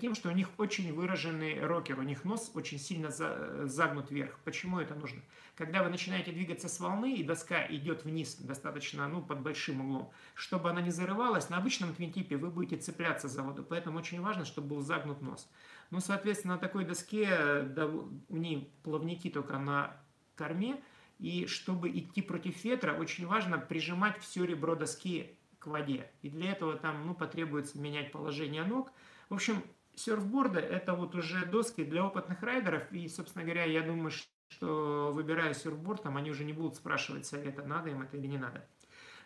тем, 0.00 0.14
что 0.14 0.30
у 0.30 0.32
них 0.32 0.48
очень 0.56 0.92
выраженный 0.94 1.60
рокер, 1.60 1.98
у 1.98 2.02
них 2.02 2.24
нос 2.24 2.50
очень 2.54 2.78
сильно 2.78 3.10
загнут 3.10 4.10
вверх. 4.10 4.38
Почему 4.44 4.80
это 4.80 4.94
нужно? 4.94 5.20
Когда 5.56 5.82
вы 5.82 5.90
начинаете 5.90 6.32
двигаться 6.32 6.68
с 6.68 6.80
волны, 6.80 7.16
и 7.16 7.22
доска 7.22 7.66
идет 7.68 8.04
вниз 8.04 8.36
достаточно, 8.36 9.08
ну, 9.08 9.22
под 9.22 9.40
большим 9.40 9.82
углом, 9.82 10.10
чтобы 10.34 10.70
она 10.70 10.80
не 10.80 10.90
зарывалась, 10.90 11.50
на 11.50 11.58
обычном 11.58 11.94
твинтипе 11.94 12.38
вы 12.38 12.50
будете 12.50 12.76
цепляться 12.76 13.28
за 13.28 13.42
воду, 13.42 13.62
поэтому 13.62 13.98
очень 13.98 14.22
важно, 14.22 14.46
чтобы 14.46 14.68
был 14.68 14.80
загнут 14.80 15.20
нос. 15.20 15.50
Ну, 15.90 16.00
соответственно, 16.00 16.54
на 16.54 16.60
такой 16.60 16.86
доске 16.86 17.62
да, 17.62 17.86
у 17.86 18.36
ней 18.36 18.72
плавники 18.82 19.28
только 19.28 19.58
на 19.58 19.96
корме, 20.34 20.82
и 21.20 21.46
чтобы 21.46 21.90
идти 21.90 22.22
против 22.22 22.64
ветра, 22.64 22.94
очень 22.94 23.26
важно 23.26 23.58
прижимать 23.58 24.18
все 24.20 24.44
ребро 24.44 24.74
доски 24.74 25.36
к 25.58 25.66
воде. 25.66 26.10
И 26.22 26.30
для 26.30 26.52
этого 26.52 26.76
там 26.76 27.06
ну, 27.06 27.14
потребуется 27.14 27.78
менять 27.78 28.10
положение 28.10 28.64
ног. 28.64 28.90
В 29.28 29.34
общем, 29.34 29.62
серфборды 29.94 30.60
это 30.60 30.94
вот 30.94 31.14
уже 31.14 31.44
доски 31.44 31.84
для 31.84 32.06
опытных 32.06 32.42
райдеров. 32.42 32.90
И, 32.90 33.06
собственно 33.06 33.44
говоря, 33.44 33.64
я 33.64 33.82
думаю, 33.82 34.10
что 34.48 35.12
выбирая 35.12 35.52
серфборд, 35.52 36.02
там 36.02 36.16
они 36.16 36.30
уже 36.30 36.44
не 36.44 36.54
будут 36.54 36.76
спрашивать 36.76 37.26
совета, 37.26 37.62
надо 37.62 37.90
им 37.90 38.00
это 38.00 38.16
или 38.16 38.26
не 38.26 38.38
надо. 38.38 38.66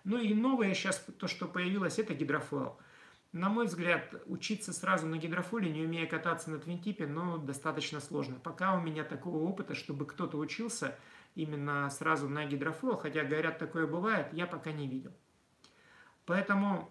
Ну 0.03 0.19
и 0.19 0.35
новое 0.35 0.75
сейчас, 0.75 0.99
то, 1.19 1.29
что 1.29 1.47
появилось, 1.47 2.01
это 2.01 2.13
гидрофойл. 2.13 2.77
На 3.31 3.49
мой 3.49 3.67
взгляд, 3.67 4.15
учиться 4.27 4.73
сразу 4.73 5.07
на 5.07 5.17
гидрофоле, 5.17 5.71
не 5.71 5.83
умея 5.83 6.07
кататься 6.07 6.51
на 6.51 6.59
твинтипе, 6.59 7.07
ну, 7.07 7.39
достаточно 7.39 8.01
сложно. 8.01 8.39
Пока 8.39 8.77
у 8.77 8.81
меня 8.81 9.05
такого 9.05 9.39
опыта, 9.45 9.77
чтобы 9.77 10.07
кто-то 10.07 10.39
учился– 10.39 10.99
именно 11.35 11.89
сразу 11.91 12.29
на 12.29 12.45
гидрофойл, 12.47 12.97
хотя 12.97 13.25
говорят, 13.25 13.59
такое 13.59 13.87
бывает, 13.87 14.33
я 14.33 14.47
пока 14.47 14.73
не 14.73 14.89
видел. 14.89 15.13
Поэтому 16.27 16.91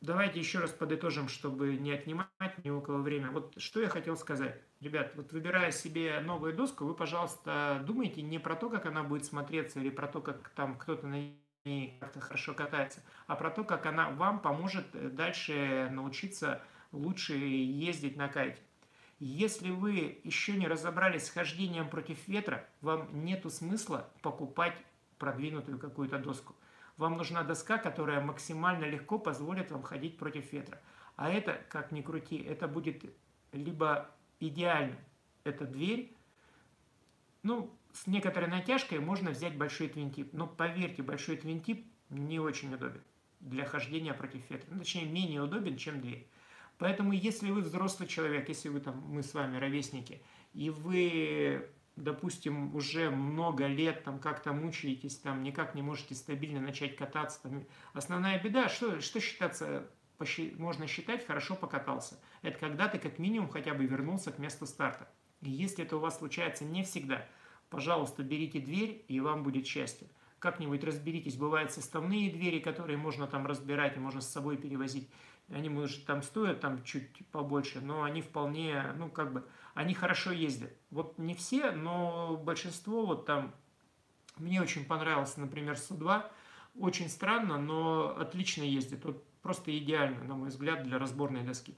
давайте 0.00 0.38
еще 0.38 0.58
раз 0.58 0.70
подытожим, 0.70 1.28
чтобы 1.28 1.76
не 1.76 1.92
отнимать 1.92 2.28
ни 2.64 2.70
у 2.70 2.80
кого 2.80 2.98
время. 2.98 3.30
Вот 3.30 3.54
что 3.60 3.80
я 3.80 3.88
хотел 3.88 4.16
сказать. 4.16 4.60
Ребят, 4.80 5.12
вот 5.14 5.32
выбирая 5.32 5.70
себе 5.70 6.20
новую 6.20 6.54
доску, 6.54 6.84
вы, 6.84 6.94
пожалуйста, 6.94 7.82
думайте 7.86 8.22
не 8.22 8.38
про 8.38 8.56
то, 8.56 8.68
как 8.68 8.86
она 8.86 9.02
будет 9.02 9.24
смотреться, 9.24 9.80
или 9.80 9.90
про 9.90 10.08
то, 10.08 10.20
как 10.20 10.48
там 10.50 10.76
кто-то 10.76 11.06
на 11.06 11.32
ней 11.64 11.96
как-то 12.00 12.20
хорошо 12.20 12.54
катается, 12.54 13.02
а 13.26 13.36
про 13.36 13.50
то, 13.50 13.62
как 13.62 13.86
она 13.86 14.10
вам 14.10 14.40
поможет 14.40 15.14
дальше 15.14 15.88
научиться 15.92 16.60
лучше 16.90 17.34
ездить 17.34 18.16
на 18.16 18.28
кайте. 18.28 18.60
Если 19.24 19.70
вы 19.70 20.20
еще 20.24 20.56
не 20.56 20.66
разобрались 20.66 21.26
с 21.26 21.30
хождением 21.30 21.88
против 21.88 22.26
ветра, 22.26 22.68
вам 22.80 23.24
нету 23.24 23.50
смысла 23.50 24.10
покупать 24.20 24.76
продвинутую 25.16 25.78
какую-то 25.78 26.18
доску. 26.18 26.56
Вам 26.96 27.18
нужна 27.18 27.44
доска, 27.44 27.78
которая 27.78 28.20
максимально 28.20 28.84
легко 28.84 29.20
позволит 29.20 29.70
вам 29.70 29.84
ходить 29.84 30.18
против 30.18 30.52
ветра. 30.52 30.82
А 31.14 31.30
это, 31.30 31.62
как 31.68 31.92
ни 31.92 32.02
крути, 32.02 32.36
это 32.36 32.66
будет 32.66 33.04
либо 33.52 34.10
идеально, 34.40 34.98
это 35.44 35.66
дверь, 35.66 36.12
ну, 37.44 37.72
с 37.92 38.08
некоторой 38.08 38.48
натяжкой 38.48 38.98
можно 38.98 39.30
взять 39.30 39.56
большой 39.56 39.86
твинтип. 39.86 40.32
Но 40.32 40.48
поверьте, 40.48 41.04
большой 41.04 41.36
твинтип 41.36 41.86
не 42.10 42.40
очень 42.40 42.74
удобен 42.74 43.02
для 43.38 43.66
хождения 43.66 44.14
против 44.14 44.50
ветра. 44.50 44.66
Ну, 44.72 44.80
точнее, 44.80 45.04
менее 45.04 45.42
удобен, 45.42 45.76
чем 45.76 46.00
дверь. 46.00 46.26
Поэтому, 46.82 47.12
если 47.12 47.52
вы 47.52 47.60
взрослый 47.60 48.08
человек, 48.08 48.48
если 48.48 48.68
вы 48.68 48.80
там, 48.80 49.04
мы 49.06 49.22
с 49.22 49.34
вами 49.34 49.56
ровесники, 49.56 50.20
и 50.52 50.68
вы, 50.68 51.70
допустим, 51.94 52.74
уже 52.74 53.08
много 53.08 53.68
лет 53.68 54.02
там 54.02 54.18
как-то 54.18 54.52
мучаетесь, 54.52 55.16
там 55.18 55.44
никак 55.44 55.76
не 55.76 55.82
можете 55.82 56.16
стабильно 56.16 56.60
начать 56.60 56.96
кататься, 56.96 57.40
там, 57.40 57.64
основная 57.92 58.42
беда, 58.42 58.68
что, 58.68 59.00
что 59.00 59.20
считаться, 59.20 59.88
можно 60.58 60.88
считать, 60.88 61.24
хорошо 61.24 61.54
покатался. 61.54 62.18
Это 62.42 62.58
когда 62.58 62.88
ты 62.88 62.98
как 62.98 63.20
минимум 63.20 63.48
хотя 63.48 63.74
бы 63.74 63.86
вернулся 63.86 64.32
к 64.32 64.40
месту 64.40 64.66
старта. 64.66 65.08
И 65.40 65.50
если 65.52 65.84
это 65.84 65.98
у 65.98 66.00
вас 66.00 66.18
случается 66.18 66.64
не 66.64 66.82
всегда, 66.82 67.28
пожалуйста, 67.70 68.24
берите 68.24 68.58
дверь, 68.58 69.04
и 69.06 69.20
вам 69.20 69.44
будет 69.44 69.68
счастье. 69.68 70.08
Как-нибудь 70.40 70.82
разберитесь, 70.82 71.36
бывают 71.36 71.70
составные 71.70 72.28
двери, 72.28 72.58
которые 72.58 72.98
можно 72.98 73.28
там 73.28 73.46
разбирать 73.46 73.96
и 73.96 74.00
можно 74.00 74.20
с 74.20 74.28
собой 74.28 74.56
перевозить. 74.56 75.08
Они, 75.48 75.68
может, 75.68 76.06
там 76.06 76.22
стоят 76.22 76.60
там 76.60 76.82
чуть 76.84 77.26
побольше, 77.28 77.80
но 77.80 78.04
они 78.04 78.22
вполне, 78.22 78.92
ну, 78.96 79.10
как 79.10 79.32
бы, 79.32 79.46
они 79.74 79.94
хорошо 79.94 80.32
ездят. 80.32 80.72
Вот 80.90 81.18
не 81.18 81.34
все, 81.34 81.72
но 81.72 82.36
большинство 82.36 83.04
вот 83.04 83.26
там, 83.26 83.54
мне 84.38 84.62
очень 84.62 84.84
понравился, 84.84 85.40
например, 85.40 85.78
Су-2, 85.78 86.24
очень 86.78 87.08
странно, 87.10 87.58
но 87.58 88.16
отлично 88.18 88.62
ездит. 88.62 89.04
Вот 89.04 89.22
просто 89.42 89.76
идеально, 89.76 90.24
на 90.24 90.34
мой 90.36 90.48
взгляд, 90.48 90.84
для 90.84 90.98
разборной 90.98 91.42
доски. 91.42 91.76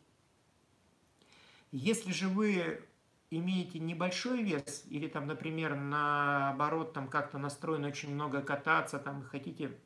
Если 1.73 2.13
же 2.13 2.29
вы 2.29 2.87
имеете 3.31 3.81
небольшой 3.81 4.45
вес, 4.45 4.85
или 4.89 5.09
там, 5.09 5.27
например, 5.27 5.75
наоборот, 5.75 6.93
там 6.93 7.09
как-то 7.09 7.39
настроено 7.39 7.89
очень 7.89 8.15
много 8.15 8.41
кататься, 8.41 9.01
там, 9.01 9.25
хотите 9.25 9.77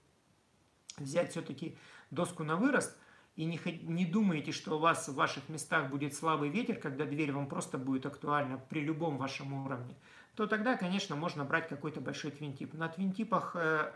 взять 0.99 1.31
все-таки 1.31 1.79
доску 2.11 2.45
на 2.45 2.57
вырост– 2.57 2.99
и 3.39 3.45
не, 3.45 3.61
не 3.83 4.05
думаете, 4.05 4.51
что 4.51 4.75
у 4.75 4.79
вас 4.81 5.07
в 5.07 5.15
ваших 5.15 5.49
местах 5.49 5.91
будет 5.91 6.13
слабый 6.13 6.49
ветер, 6.49 6.75
когда 6.75 7.05
дверь 7.05 7.31
вам 7.31 7.47
просто 7.47 7.79
будет 7.79 8.05
актуальна 8.05 8.59
при 8.59 8.81
любом 8.81 9.17
вашем 9.17 9.53
уровне, 9.65 9.95
то 10.35 10.49
тогда, 10.49 10.77
конечно, 10.77 11.15
можно 11.15 11.45
брать 11.45 11.69
какой-то 11.69 12.01
большой 12.01 12.33
твинтип. 12.33 12.75
На 12.75 12.89
твинтипах 12.89 13.55
э, 13.55 13.93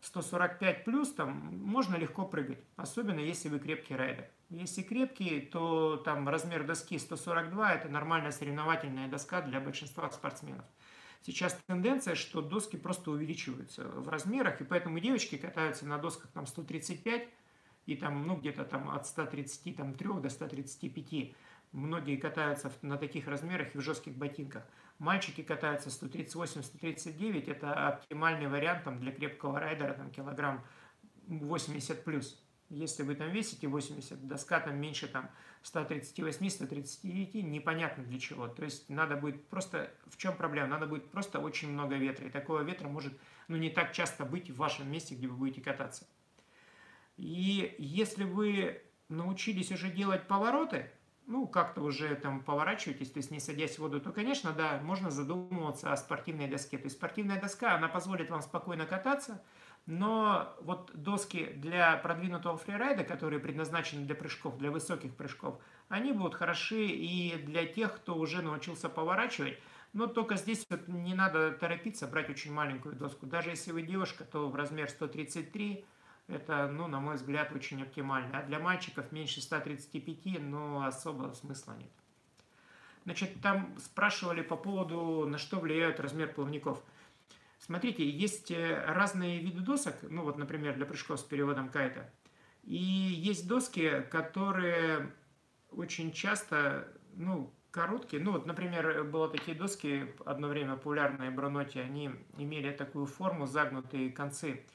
145 0.00 0.84
плюс, 0.84 1.12
там 1.12 1.56
можно 1.62 1.94
легко 1.94 2.24
прыгать, 2.24 2.58
особенно 2.74 3.20
если 3.20 3.48
вы 3.48 3.60
крепкий 3.60 3.94
райдер. 3.94 4.28
Если 4.50 4.82
крепкий, 4.82 5.40
то 5.40 5.96
там 5.98 6.28
размер 6.28 6.66
доски 6.66 6.98
142– 6.98 7.74
это 7.74 7.88
нормальная 7.88 8.32
соревновательная 8.32 9.06
доска 9.06 9.40
для 9.40 9.60
большинства 9.60 10.10
спортсменов. 10.10 10.64
Сейчас 11.22 11.56
тенденция, 11.68 12.16
что 12.16 12.42
доски 12.42 12.74
просто 12.74 13.12
увеличиваются 13.12 13.84
в 13.84 14.08
размерах, 14.08 14.60
и 14.60 14.64
поэтому 14.64 14.98
девочки 14.98 15.36
катаются 15.36 15.86
на 15.86 15.98
досках 15.98 16.32
там 16.32 16.44
135 16.44 17.28
и 17.86 17.96
там, 17.96 18.26
ну, 18.26 18.36
где-то 18.36 18.64
там 18.64 18.90
от 18.90 19.06
133 19.06 19.72
там, 19.74 19.94
3 19.94 20.08
до 20.20 20.28
135. 20.28 21.34
Многие 21.72 22.16
катаются 22.16 22.72
на 22.82 22.96
таких 22.96 23.26
размерах 23.26 23.74
и 23.74 23.78
в 23.78 23.80
жестких 23.80 24.16
ботинках. 24.16 24.64
Мальчики 24.98 25.42
катаются 25.42 25.88
138-139, 25.88 27.50
это 27.50 27.88
оптимальный 27.88 28.46
вариант 28.46 28.84
там, 28.84 29.00
для 29.00 29.10
крепкого 29.10 29.58
райдера, 29.58 29.94
там, 29.94 30.10
килограмм 30.10 30.64
80 31.26 32.04
плюс. 32.04 32.40
Если 32.70 33.02
вы 33.02 33.14
там 33.14 33.30
весите 33.30 33.66
80, 33.66 34.26
доска 34.26 34.60
там 34.60 34.80
меньше 34.80 35.08
там 35.08 35.30
138-139, 35.64 37.42
непонятно 37.42 38.04
для 38.04 38.18
чего. 38.18 38.48
То 38.48 38.64
есть 38.64 38.88
надо 38.88 39.16
будет 39.16 39.46
просто, 39.48 39.90
в 40.06 40.16
чем 40.16 40.36
проблема? 40.36 40.68
Надо 40.68 40.86
будет 40.86 41.10
просто 41.10 41.40
очень 41.40 41.70
много 41.70 41.96
ветра. 41.96 42.26
И 42.26 42.30
такого 42.30 42.62
ветра 42.62 42.88
может 42.88 43.12
ну, 43.48 43.56
не 43.56 43.70
так 43.70 43.92
часто 43.92 44.24
быть 44.24 44.50
в 44.50 44.56
вашем 44.56 44.90
месте, 44.90 45.14
где 45.14 45.26
вы 45.26 45.36
будете 45.36 45.60
кататься. 45.60 46.06
И 47.16 47.74
если 47.78 48.24
вы 48.24 48.82
научились 49.08 49.70
уже 49.70 49.90
делать 49.90 50.26
повороты, 50.26 50.90
ну, 51.26 51.46
как-то 51.46 51.82
уже 51.82 52.14
там 52.16 52.42
поворачиваетесь, 52.42 53.10
то 53.10 53.18
есть 53.18 53.30
не 53.30 53.40
садясь 53.40 53.76
в 53.76 53.78
воду, 53.78 54.00
то, 54.00 54.12
конечно, 54.12 54.52
да, 54.52 54.80
можно 54.82 55.10
задумываться 55.10 55.92
о 55.92 55.96
спортивной 55.96 56.48
доске. 56.48 56.76
То 56.76 56.84
есть 56.84 56.96
спортивная 56.96 57.40
доска, 57.40 57.74
она 57.74 57.88
позволит 57.88 58.30
вам 58.30 58.42
спокойно 58.42 58.84
кататься, 58.84 59.42
но 59.86 60.54
вот 60.60 60.90
доски 60.94 61.46
для 61.56 61.96
продвинутого 61.96 62.56
фрирайда, 62.56 63.04
которые 63.04 63.40
предназначены 63.40 64.04
для 64.04 64.14
прыжков, 64.14 64.58
для 64.58 64.70
высоких 64.70 65.14
прыжков, 65.14 65.60
они 65.88 66.12
будут 66.12 66.34
хороши 66.34 66.86
и 66.86 67.36
для 67.42 67.66
тех, 67.66 67.96
кто 67.96 68.16
уже 68.16 68.42
научился 68.42 68.88
поворачивать. 68.88 69.58
Но 69.92 70.06
только 70.06 70.36
здесь 70.36 70.66
вот 70.68 70.88
не 70.88 71.14
надо 71.14 71.52
торопиться 71.52 72.06
брать 72.06 72.28
очень 72.28 72.52
маленькую 72.52 72.96
доску. 72.96 73.26
Даже 73.26 73.50
если 73.50 73.72
вы 73.72 73.82
девушка, 73.82 74.24
то 74.24 74.48
в 74.48 74.56
размер 74.56 74.90
133 74.90 75.84
это, 76.28 76.68
ну, 76.68 76.86
на 76.86 77.00
мой 77.00 77.16
взгляд, 77.16 77.52
очень 77.52 77.82
оптимально. 77.82 78.38
А 78.38 78.42
для 78.42 78.58
мальчиков 78.58 79.12
меньше 79.12 79.40
135, 79.40 80.40
но 80.40 80.84
особо 80.84 81.32
смысла 81.34 81.74
нет. 81.78 81.90
Значит, 83.04 83.40
там 83.42 83.74
спрашивали 83.78 84.42
по 84.42 84.56
поводу, 84.56 85.26
на 85.26 85.38
что 85.38 85.60
влияют 85.60 86.00
размер 86.00 86.32
плавников– 86.32 86.82
Смотрите, 87.64 88.06
есть 88.06 88.50
э, 88.50 88.84
разные 88.86 89.38
виды 89.38 89.60
досок, 89.60 89.94
ну 90.02 90.22
вот, 90.22 90.36
например, 90.36 90.74
для 90.74 90.84
прыжков 90.84 91.18
с 91.18 91.22
переводом 91.22 91.70
кайта. 91.70 92.10
И 92.62 92.76
есть 92.76 93.48
доски, 93.48 94.02
которые 94.10 95.10
очень 95.70 96.12
часто, 96.12 96.86
ну, 97.14 97.50
короткие. 97.70 98.22
Ну, 98.22 98.32
вот, 98.32 98.44
например, 98.44 99.04
было 99.04 99.30
такие 99.30 99.56
доски, 99.56 100.14
одно 100.26 100.48
время 100.48 100.76
популярные 100.76 101.30
Броноти, 101.30 101.78
они 101.78 102.10
имели 102.36 102.70
такую 102.70 103.06
форму, 103.06 103.46
загнутые 103.46 104.12
концы, 104.12 104.66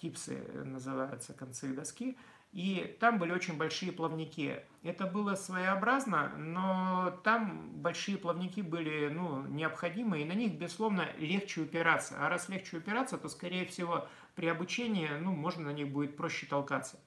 типсы 0.00 0.42
называются 0.64 1.32
концы 1.32 1.74
доски. 1.74 2.16
И 2.52 2.96
там 2.98 3.18
были 3.18 3.30
очень 3.30 3.56
большие 3.56 3.92
плавники. 3.92 4.64
Это 4.82 5.06
было 5.06 5.36
своеобразно, 5.36 6.34
но 6.36 7.20
там 7.22 7.70
большие 7.80 8.18
плавники 8.18 8.60
были 8.60 9.08
ну, 9.08 9.46
необходимы, 9.46 10.20
и 10.20 10.24
на 10.24 10.32
них, 10.32 10.54
безусловно, 10.54 11.06
легче 11.18 11.60
упираться. 11.60 12.16
А 12.18 12.28
раз 12.28 12.48
легче 12.48 12.78
упираться, 12.78 13.18
то, 13.18 13.28
скорее 13.28 13.66
всего, 13.66 14.08
при 14.34 14.48
обучении 14.48 15.08
ну, 15.20 15.32
можно 15.32 15.66
на 15.66 15.72
них 15.72 15.90
будет 15.92 16.16
проще 16.16 16.46
толкаться. 16.46 16.98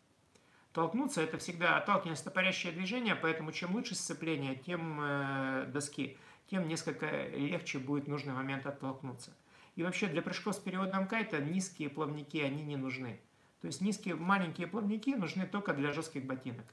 Толкнуться– 0.72 1.22
это 1.24 1.38
всегда 1.38 1.78
отталкивание 1.78 2.16
стопорящее 2.16 2.72
движение, 2.72 3.16
поэтому 3.16 3.52
чем 3.52 3.74
лучше 3.74 3.96
сцепление, 3.96 4.56
тем 4.56 5.00
э, 5.02 5.66
доски, 5.68 6.18
тем 6.50 6.68
несколько 6.68 7.28
легче 7.28 7.80
будет 7.80 8.06
в 8.06 8.10
нужный 8.10 8.34
момент 8.34 8.66
оттолкнуться. 8.66 9.36
И 9.76 9.84
вообще 9.84 10.08
для 10.08 10.22
прыжков 10.22 10.56
с 10.56 10.60
переводом 10.60 11.08
кайта 11.08 11.40
низкие 11.40 11.90
плавники, 11.90 12.38
они 12.38 12.64
не 12.64 12.78
нужны. 12.78 13.20
То 13.62 13.68
есть 13.68 13.82
низкие, 13.82 14.16
маленькие 14.16 14.68
плавники 14.68 15.12
нужны 15.12 15.48
только 15.48 15.74
для 15.74 15.92
жестких 15.92 16.26
ботинок. 16.26 16.66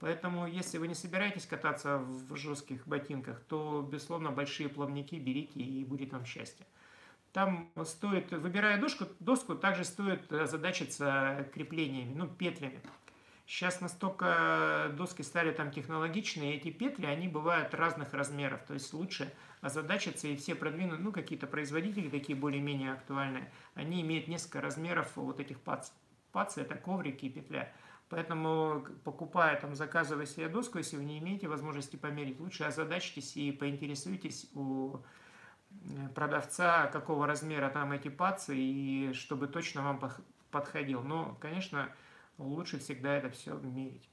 Поэтому, 0.00 0.48
если 0.48 0.78
вы 0.78 0.88
не 0.88 0.94
собираетесь 0.94 1.46
кататься 1.46 1.98
в 1.98 2.34
жестких 2.36 2.86
ботинках, 2.88 3.40
то, 3.44 3.88
безусловно, 3.88 4.32
большие 4.32 4.68
плавники 4.68 5.14
берите 5.14 5.60
и 5.60 5.84
будет 5.84 6.12
вам 6.12 6.24
счастье. 6.24 6.66
Там 7.32 7.70
стоит, 7.84 8.32
выбирая 8.32 8.80
доску, 8.80 9.06
доску 9.20 9.54
также 9.54 9.84
стоит 9.84 10.26
задачиться 10.28 11.48
креплениями, 11.54 12.12
ну, 12.14 12.26
петлями. 12.26 12.80
Сейчас 13.46 13.80
настолько 13.80 14.92
доски 14.96 15.22
стали 15.22 15.52
там 15.52 15.70
технологичные, 15.70 16.56
эти 16.56 16.70
петли, 16.70 17.06
они 17.06 17.28
бывают 17.28 17.74
разных 17.74 18.14
размеров. 18.14 18.62
То 18.64 18.74
есть 18.74 18.92
лучше 18.92 19.32
озадачиться, 19.60 20.28
и 20.28 20.36
все 20.36 20.54
продвинутые, 20.54 21.02
ну, 21.02 21.12
какие-то 21.12 21.46
производители 21.46 22.08
такие 22.08 22.38
более-менее 22.38 22.92
актуальные, 22.92 23.52
они 23.74 24.02
имеют 24.02 24.28
несколько 24.28 24.60
размеров 24.60 25.12
вот 25.16 25.40
этих 25.40 25.60
пац. 25.60 25.90
Пац– 26.32 26.56
это 26.58 26.74
коврики 26.74 27.26
и 27.26 27.30
петля. 27.30 27.72
Поэтому, 28.08 28.84
покупая, 29.04 29.58
там, 29.58 29.74
заказывая 29.74 30.26
себе 30.26 30.48
доску, 30.48 30.78
если 30.78 30.96
вы 30.96 31.04
не 31.04 31.18
имеете 31.18 31.48
возможности 31.48 31.96
померить, 31.96 32.40
лучше 32.40 32.64
озадачьтесь 32.64 33.36
и 33.36 33.52
поинтересуйтесь 33.52 34.50
у 34.54 34.98
э, 35.70 36.08
продавца, 36.14 36.88
какого 36.88 37.26
размера 37.26 37.70
там 37.70 37.92
эти 37.92 38.08
пацы, 38.08 38.54
и 38.54 39.12
чтобы 39.14 39.46
точно 39.46 39.82
вам 39.82 40.00
подходил. 40.50 41.02
Но, 41.02 41.36
конечно, 41.40 41.88
лучше 42.42 42.78
всегда 42.78 43.14
это 43.14 43.30
все 43.30 43.58
мерить. 43.58 44.08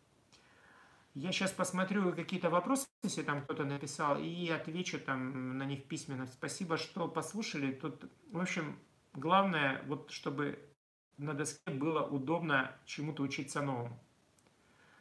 Я 1.16 1.32
сейчас 1.32 1.52
посмотрю 1.52 2.14
какие-то 2.14 2.50
вопросы, 2.50 2.88
если 3.04 3.24
там 3.24 3.42
кто-то 3.42 3.66
написал, 3.66 4.20
и 4.20 4.50
отвечу 4.50 5.00
там 5.00 5.58
на 5.58 5.64
них 5.64 5.86
письменно. 5.86 6.28
Спасибо, 6.28 6.78
что 6.78 7.08
послушали. 7.08 7.74
Тут, 7.74 8.06
в 8.32 8.40
общем, 8.40 8.78
главное, 9.14 9.84
вот 9.88 10.12
чтобы 10.12 10.60
на 11.18 11.34
доске 11.34 11.72
было 11.72 12.04
удобно 12.04 12.72
чему-то 12.86 13.24
учиться 13.24 13.62
новому. 13.62 14.00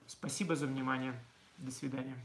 Спасибо 0.07 0.57
за 0.57 0.67
внимание. 0.67 1.15
До 1.59 1.71
свидания. 1.71 2.17